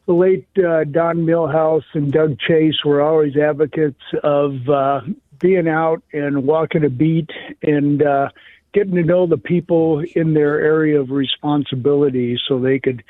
[0.06, 5.00] the late uh, Don Millhouse and Doug Chase were always advocates of uh,
[5.40, 7.30] being out and walking a beat
[7.62, 8.28] and uh,
[8.72, 13.02] getting to know the people in their area of responsibility so they could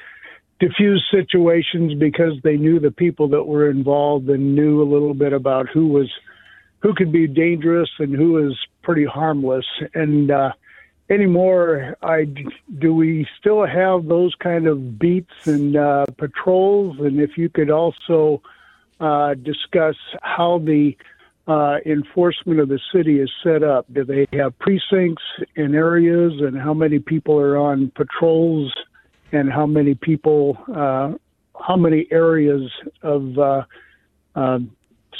[0.61, 5.33] diffuse situations because they knew the people that were involved and knew a little bit
[5.33, 6.11] about who was
[6.81, 9.67] who could be dangerous and who is pretty harmless.
[9.95, 10.53] And uh
[11.09, 12.25] anymore i
[12.79, 16.99] do we still have those kind of beats and uh patrols?
[17.01, 18.43] And if you could also
[19.01, 20.95] uh discuss how the
[21.51, 25.23] uh enforcement of the city is set up do they have precincts
[25.57, 28.73] in areas and how many people are on patrols
[29.33, 31.13] and how many people uh
[31.69, 32.71] how many areas
[33.03, 33.63] of uh,
[34.35, 34.59] uh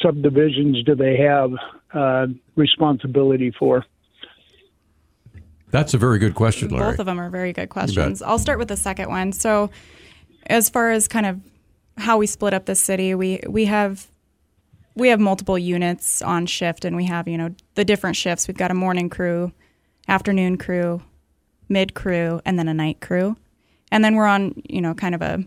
[0.03, 1.53] subdivisions do they have
[1.93, 2.27] uh,
[2.57, 3.85] responsibility for?
[5.71, 6.93] That's a very good question, Larry.
[6.93, 8.23] Both of them are very good questions.
[8.23, 9.33] I'll start with the second one.
[9.33, 9.71] So,
[10.47, 11.41] as far as kind of
[11.97, 14.10] how we split up the city, we we have
[14.95, 18.49] we have multiple units on shift, and we have you know the different shifts.
[18.49, 19.53] We've got a morning crew,
[20.09, 21.03] afternoon crew,
[21.69, 23.37] mid crew, and then a night crew,
[23.91, 25.45] and then we're on you know kind of a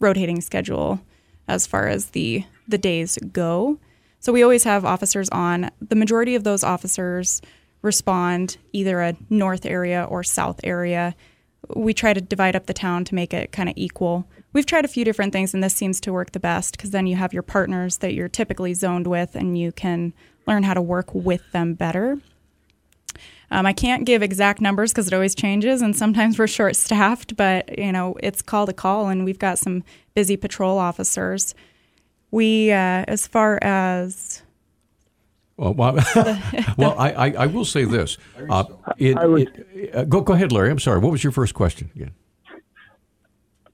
[0.00, 1.00] rotating schedule
[1.48, 3.78] as far as the the days go.
[4.20, 5.70] So we always have officers on.
[5.86, 7.42] The majority of those officers
[7.82, 11.14] respond either a north area or south area.
[11.76, 14.26] We try to divide up the town to make it kind of equal.
[14.54, 17.06] We've tried a few different things, and this seems to work the best because then
[17.08, 20.14] you have your partners that you're typically zoned with, and you can
[20.46, 22.18] learn how to work with them better.
[23.50, 27.36] Um, I can't give exact numbers because it always changes, and sometimes we're short staffed,
[27.36, 29.82] but you know it's call to call, and we've got some
[30.14, 31.54] busy patrol officers.
[32.30, 34.42] We, uh, as far as
[35.56, 35.94] Well, well,
[36.76, 38.18] well I, I, I will say this.
[38.48, 38.64] Uh,
[38.98, 40.70] it, it- uh, go, go ahead, Larry.
[40.70, 40.98] I'm sorry.
[41.00, 42.12] What was your first question again?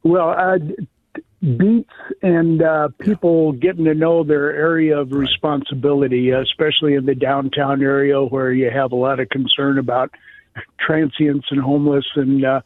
[0.03, 0.59] Well, uh,
[1.40, 1.90] beats
[2.22, 8.22] and uh, people getting to know their area of responsibility, especially in the downtown area
[8.22, 10.11] where you have a lot of concern about
[10.78, 12.61] transients and homeless and uh,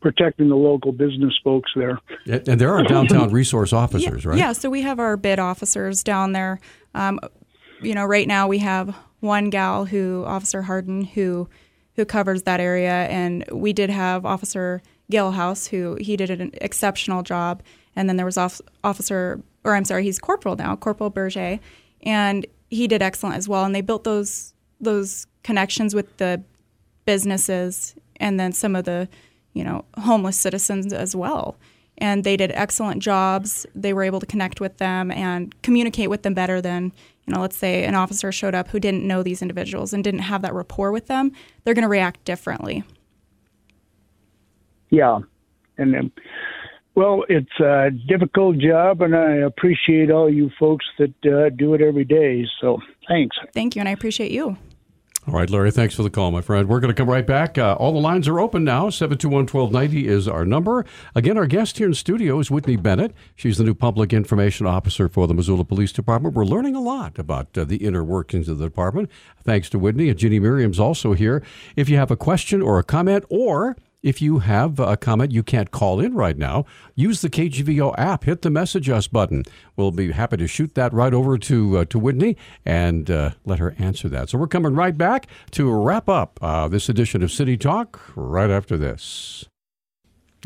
[0.00, 1.98] protecting the local business folks there.
[2.26, 4.38] And and there are downtown resource officers, right?
[4.38, 6.60] Yeah, so we have our bid officers down there.
[6.94, 7.20] Um,
[7.80, 11.48] you know, right now we have one gal who, Officer Harden, who
[11.94, 17.22] who covers that area, and we did have Officer Galehouse, who he did an exceptional
[17.22, 17.62] job,
[17.96, 21.58] and then there was off, Officer, or I'm sorry, he's Corporal now, Corporal Berger,
[22.02, 23.64] and he did excellent as well.
[23.64, 26.40] And they built those those connections with the
[27.04, 29.08] businesses and then some of the
[29.54, 31.56] you know homeless citizens as well.
[32.00, 33.66] And they did excellent jobs.
[33.74, 36.92] They were able to connect with them and communicate with them better than
[37.26, 40.20] you know let's say an officer showed up who didn't know these individuals and didn't
[40.20, 41.32] have that rapport with them.
[41.64, 42.84] They're going to react differently
[44.90, 45.18] Yeah,
[45.76, 46.12] and um,
[46.98, 51.80] well, it's a difficult job, and I appreciate all you folks that uh, do it
[51.80, 52.44] every day.
[52.60, 53.36] So thanks.
[53.54, 54.56] thank you and i appreciate you
[55.28, 56.68] All right, Larry, thanks for the call, my friend.
[56.68, 57.56] We're going to come right back.
[57.56, 58.90] Uh, all the lines are open now.
[58.90, 60.84] 721 1290 is our number.
[61.14, 63.14] Again, our guest here in studio is Whitney Bennett.
[63.36, 66.34] She's the new Public Information Officer for the Missoula Police Department.
[66.34, 69.08] We're learning a lot about uh, the inner workings of the department.
[69.44, 70.08] Thanks to Whitney.
[70.08, 71.44] And Ginny Merriam's also here.
[71.76, 75.42] If you have a question or a comment, or If you have a comment, you
[75.42, 76.64] can't call in right now.
[76.94, 78.24] Use the KGVO app.
[78.24, 79.42] Hit the message us button.
[79.76, 83.58] We'll be happy to shoot that right over to uh, to Whitney and uh, let
[83.58, 84.28] her answer that.
[84.28, 88.50] So we're coming right back to wrap up uh, this edition of City Talk right
[88.50, 89.46] after this.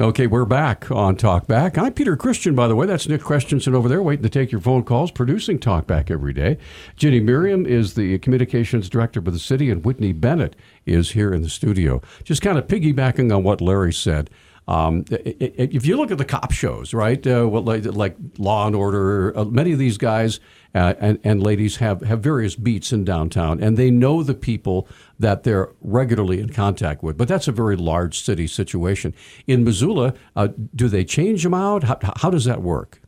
[0.01, 1.77] Okay, we're back on Talkback.
[1.77, 2.87] I'm Peter Christian, by the way.
[2.87, 6.57] That's Nick Christensen over there, waiting to take your phone calls, producing Talkback every day.
[6.97, 11.43] Ginny Merriam is the communications director for the city, and Whitney Bennett is here in
[11.43, 12.01] the studio.
[12.25, 14.31] Just kind of piggybacking on what Larry said.
[14.69, 18.77] Um, if you look at the cop shows, right, uh, what, like, like, Law and
[18.77, 20.39] Order, uh, many of these guys
[20.75, 24.87] uh, and, and ladies have, have various beats in downtown, and they know the people
[25.19, 27.19] that they're regularly in contact with.
[27.19, 29.15] But that's a very large city situation.
[29.49, 31.83] In Missoula, uh, do they change them out?
[31.83, 33.01] How, how does that work?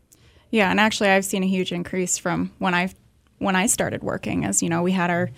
[0.50, 2.92] Yeah, and actually, I've seen a huge increase from when I
[3.38, 4.44] when I started working.
[4.44, 5.30] As you know, we had our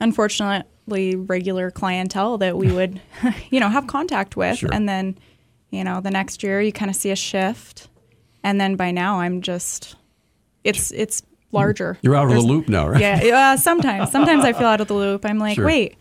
[0.00, 3.00] unfortunately regular clientele that we would,
[3.50, 4.70] you know, have contact with, Sure.
[4.72, 5.16] and then,
[5.74, 7.88] you know, the next year you kind of see a shift,
[8.42, 9.96] and then by now I'm just,
[10.64, 11.22] it's it's
[11.52, 11.98] larger.
[12.02, 13.00] You're out of the loop now, right?
[13.00, 13.56] Yeah, yeah.
[13.56, 15.24] Sometimes, sometimes I feel out of the loop.
[15.24, 15.66] I'm like, Sure.
[15.66, 15.96] wait,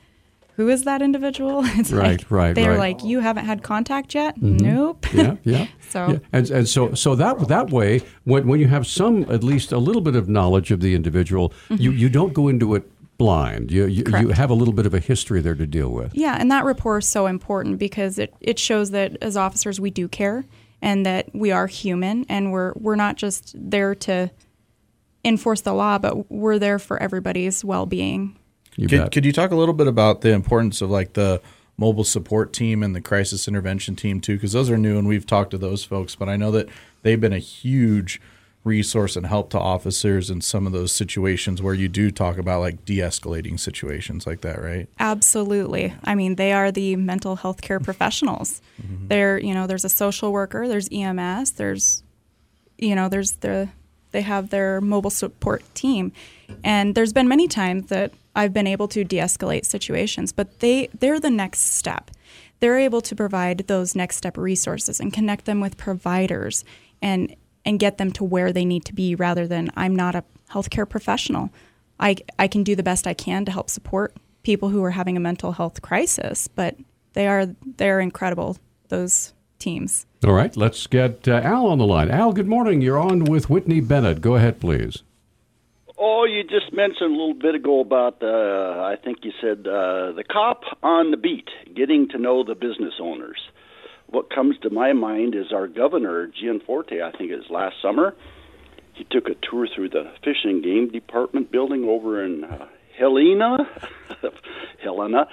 [0.55, 1.61] who is that individual?
[1.80, 2.80] It's Right, like, right, They're right.
[2.80, 4.39] like, you haven't had contact yet?
[4.39, 4.61] Mhm.
[4.61, 5.05] Nope.
[5.13, 5.67] Yeah, yeah.
[5.89, 6.17] So- yeah.
[6.32, 9.78] And, and so so that that way, when, when you have some at least a
[9.78, 11.97] little bit of knowledge of the individual, you, Mhm.
[11.99, 12.84] you don't go into it
[13.24, 13.71] blind.
[13.71, 16.13] You you, you have a little bit of a history there to deal with.
[16.13, 19.91] Yeah, and that rapport is so important because it, it shows that as officers we
[19.91, 20.43] do care
[20.82, 24.30] and that we are human and we're we're not just there to
[25.24, 28.38] enforce the law, but we're there for everybody's well being.
[28.89, 31.41] could, could you talk a little bit about the importance of like the
[31.78, 34.36] mobile support team and the crisis intervention team too?
[34.36, 36.67] Because those are new and we've talked to those folks, but I know that
[37.03, 38.19] they've been a huge
[38.64, 42.61] resource and help to officers in some of those situations where you do talk about
[42.61, 44.88] like de-escalating situations like that, right?
[44.99, 45.93] Absolutely.
[46.03, 48.61] I mean, they are the mental health care professionals.
[48.82, 49.07] Mm-hmm.
[49.09, 52.03] They're, you know, there's a social worker, there's EMS, there's,
[52.78, 53.70] you know, there's the,
[54.11, 56.14] they have their mobile support team.
[56.64, 60.88] And there's been many times that I've been able to de escalate situations, but they,
[60.97, 62.11] they're the next step.
[62.59, 66.64] They're able to provide those next step resources and connect them with providers
[67.01, 67.36] and,
[67.66, 70.88] and get them to where they need to be rather than I'm not a healthcare
[70.88, 71.49] professional.
[71.99, 75.16] I, I can do the best I can to help support people who are having
[75.18, 76.76] a mental health crisis, but
[77.14, 77.45] they are
[77.78, 78.57] they're incredible
[78.89, 80.05] those teams.
[80.26, 82.11] All right, let's get uh, Al on the line.
[82.11, 82.82] Al, good morning.
[82.82, 84.22] You're on with Whitney Bennett.
[84.22, 85.03] Go ahead, please.
[85.97, 90.11] Oh, you just mentioned a little bit ago about, uh, I think you said, uh,
[90.11, 93.39] the cop on the beat, getting to know the business owners.
[94.14, 98.14] What comes to my mind is our governor, Gianforte, I think it was last summer.
[98.93, 103.57] He took a tour through the fish and game department building over in uh, Helena,
[104.84, 105.26] Helena,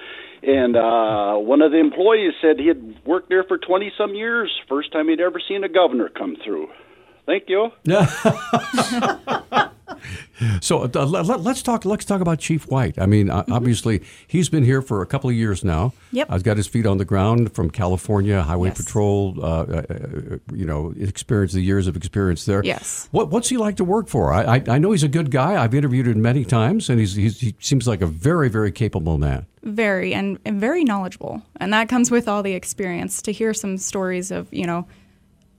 [0.43, 4.51] and uh, one of the employees said he had worked there for 20 some years.
[4.67, 6.69] First time he'd ever seen a governor come through.
[7.27, 7.69] Thank you.
[10.63, 11.85] So uh, let, us talk.
[11.85, 12.99] Let's talk about Chief White.
[12.99, 15.89] I mean, uh, obviously, he's been here for a couple of years now.
[15.89, 16.17] Mm-hmm.
[16.17, 16.27] Yep.
[16.31, 18.79] I've got his feet on the ground from California Highway Yes.
[18.83, 19.37] Patrol.
[19.43, 19.83] Uh, uh,
[20.55, 22.65] you know, experience the years of experience there.
[22.65, 23.09] Yes.
[23.11, 24.33] What What's he like to work for?
[24.33, 25.63] I I, I know he's a good guy.
[25.63, 29.19] I've interviewed him many times, and he's, he's he seems like a very very capable
[29.19, 29.47] man.
[29.63, 31.43] Very and, and very knowledgeable.
[31.57, 34.87] And that comes with all the experience to hear some stories of, you know,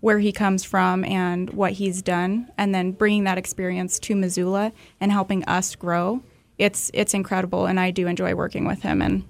[0.01, 4.71] where he comes from and what he's done and then bringing that experience to Missoula
[4.99, 6.21] and helping us grow.
[6.57, 9.23] It's it's incredible and I do enjoy working with him and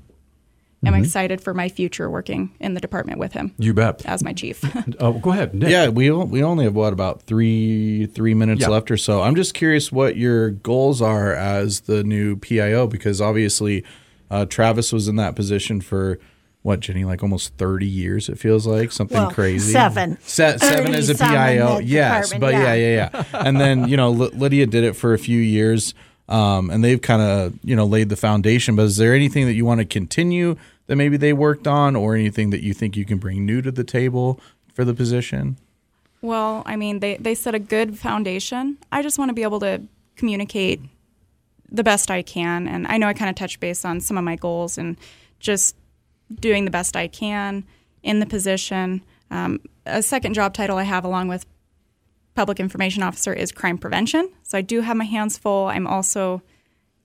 [0.84, 1.04] I'm Mhm.
[1.04, 3.54] excited for my future working in the department with him.
[3.60, 4.04] You bet.
[4.06, 4.64] As my chief.
[5.00, 5.54] Oh, go ahead.
[5.54, 5.70] Nick.
[5.70, 8.70] Yeah, we we only have what about three three minutes Yeah.
[8.70, 9.22] left or so.
[9.22, 13.84] I'm just curious what your goals are as the new PIO because obviously
[14.32, 16.18] uh, Travis was in that position for
[16.64, 18.30] what Ginny like almost 30 years.
[18.30, 19.72] It feels like something Well, crazy.
[19.72, 20.18] seven.
[20.22, 21.80] Se- seven as a 30 PIO.
[21.80, 23.10] Yes, but yeah, yeah.
[23.14, 23.42] yeah, yeah.
[23.46, 25.94] and then you know Ly- Lydia did it for a few years.
[26.30, 28.76] Um, and they've kind of you know laid the foundation.
[28.76, 30.56] But is there anything that you want to continue
[30.88, 33.72] that maybe they worked on, or anything that you think you can bring new to
[33.72, 34.40] the table
[34.74, 35.58] for the position?
[36.22, 38.78] Well, I mean, they, they set a good foundation.
[38.92, 39.82] I just want to be able to
[40.16, 40.80] communicate
[41.72, 42.68] the best I can.
[42.68, 44.98] And I know I kind of touched base on some of my goals and
[45.40, 45.76] just
[46.40, 47.66] doing the best I can
[48.04, 49.04] in the position.
[49.30, 51.46] Um, a second job title I have, along with
[52.34, 54.30] public information officer, is crime prevention.
[54.44, 55.68] So I do have my hands full.
[55.68, 56.42] I'm also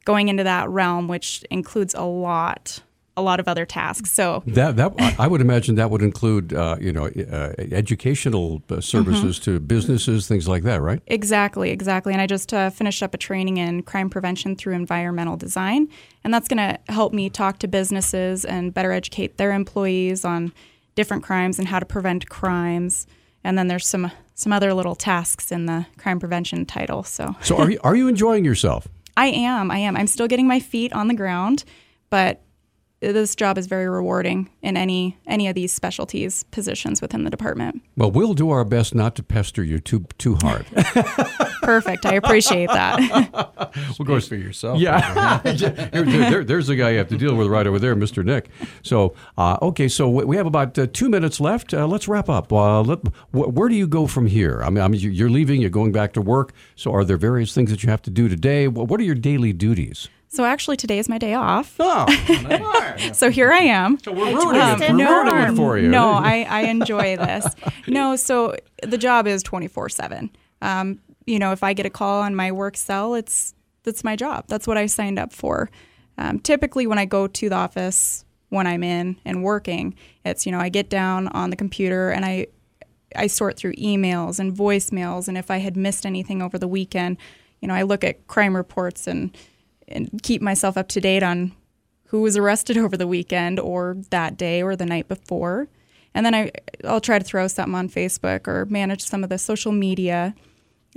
[0.04, 2.80] going into that realm, which includes a lot,
[3.16, 4.10] a lot of other tasks.
[4.12, 8.80] So That that I- would imagine that would include uh, you know uh, educational uh,
[8.80, 11.00] services to businesses, things like that, right?
[11.06, 12.12] Exactly, exactly.
[12.12, 15.88] And I just uh, finished up a training in crime prevention through environmental design.
[16.24, 20.52] And that's going to help me talk to businesses and better educate their employees on
[20.94, 23.06] different crimes and how to prevent crimes.
[23.44, 27.02] And then there's some some other little tasks in the crime prevention title.
[27.04, 28.86] So So are you, are you enjoying yourself?
[29.16, 29.70] I am.
[29.70, 29.96] I am.
[29.96, 31.64] I'm still getting my feet on the ground,
[32.10, 32.42] but
[33.00, 37.82] this job is very rewarding in any any of these specialties positions within the department.
[37.96, 40.66] Well, we'll do our best not to pester you too too hard.
[41.62, 42.06] Perfect.
[42.06, 43.52] I appreciate that.
[43.98, 44.78] We'll go for yourself.
[44.80, 48.24] Yeah, there, there- there's the guy you have to deal with right over there, Mr.
[48.24, 48.48] Nick.
[48.82, 51.74] So, uh, okay, so we we have about uh, two minutes left.
[51.74, 52.50] Uh, let's wrap up.
[52.52, 53.00] Uh, let,
[53.32, 54.62] wh- where do you go from here?
[54.62, 56.52] I mean, I mean, you- you're leaving, you're going back to work.
[56.74, 58.66] So, are there various things that you have to do today?
[58.68, 60.08] What are your daily duties?
[60.36, 61.76] So actually, today is my day off.
[61.80, 62.04] Oh,
[63.14, 63.98] so here I am.
[64.00, 65.88] So we're rooting it- we're rooting for you.
[65.88, 67.46] No, I, I enjoy this.
[67.88, 70.28] No, so the job is twenty four seven.
[70.60, 74.14] Um, you know, if I get a call on my work cell, it's that's my
[74.16, 74.44] job.
[74.48, 75.70] That's what I signed up for.
[76.18, 80.52] Um, typically, when I go to the office, when I'm in and working, it's you
[80.52, 82.48] know I get down on the computer and I
[83.14, 87.16] I sort through emails and voicemails, and if I had missed anything over the weekend,
[87.62, 89.34] you know, I look at crime reports and
[89.88, 91.52] and keep myself up to date on
[92.06, 95.68] who was arrested over the weekend or that day or the night before.
[96.14, 96.50] And then I
[96.84, 100.34] I'll try to throw something on Facebook or manage some of the social media.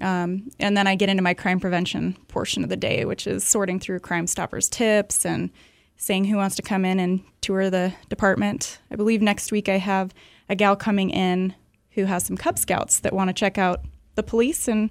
[0.01, 3.43] Um, and then I get into my crime prevention portion of the day, which is
[3.43, 5.49] sorting through Crime Stoppers tips and
[5.97, 8.79] saying who wants to come in and tour the department.
[8.89, 10.13] I believe next week I have
[10.47, 11.53] a gal coming in
[11.91, 13.81] who has some Cub Scouts that want to check out
[14.15, 14.89] the police and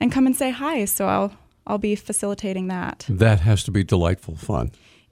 [0.00, 0.84] and come and say hi.
[0.84, 1.32] So I'll
[1.66, 3.06] I'll be facilitating that.
[3.08, 4.70] that has to be delightful fun.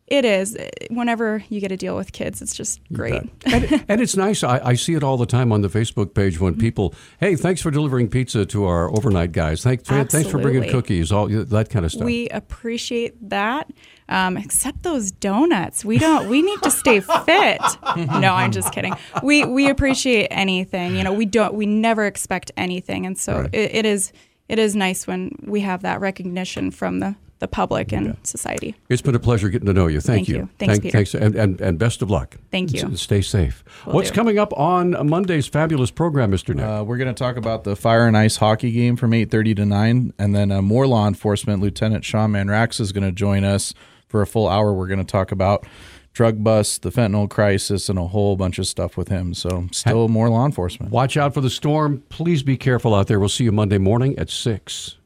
[0.09, 0.59] It is.
[0.91, 3.23] Whenever you get to deal with kids, it's just great.
[3.47, 4.43] and, and it's nice.
[4.45, 7.63] I, I see it all the time on the Facebook page when people, hey, thanks
[7.63, 9.63] for delivering pizza to our overnight guys.
[9.63, 12.05] Thanks, thanks for bringing cookies, all that kind of stuff.
[12.05, 13.73] We appreciate that.
[14.11, 15.83] Um, except those donuts.
[15.83, 16.29] We don't.
[16.29, 17.63] We need to stay fit.
[17.97, 18.93] no, I'm just kidding.
[19.23, 20.97] We we appreciate anything.
[20.97, 21.55] You know, we don't.
[21.55, 24.13] We never expect anything, and so it, it is.
[24.53, 28.77] It is nice when we have that recognition from the the public and society.
[28.89, 30.01] It's been a pleasure getting to know you.
[30.01, 30.49] Thank, Thank you.
[30.61, 30.93] Thanks, Peter.
[30.93, 32.37] Thanks, and, and, and best of luck.
[32.53, 32.83] Thank you.
[32.93, 33.65] S- stay safe.
[33.85, 34.15] Will What's do.
[34.15, 36.55] coming up on Monday's fabulous program, Mr.
[36.55, 36.65] Nick?
[36.65, 39.67] Uh, we're going to talk about the fire and ice hockey game from 8.30 to
[39.67, 43.75] 9 and then uh, more law enforcement lieutenant sean manrax is going to join us
[44.07, 45.67] for a full hour we're going to talk about
[46.13, 50.09] drug busts the fentanyl crisis and a whole bunch of stuff with him so still
[50.09, 52.03] more law enforcement Watch out for the storm.
[52.11, 53.19] Please be careful out there.
[53.19, 54.97] We'll see you Monday morning at 6.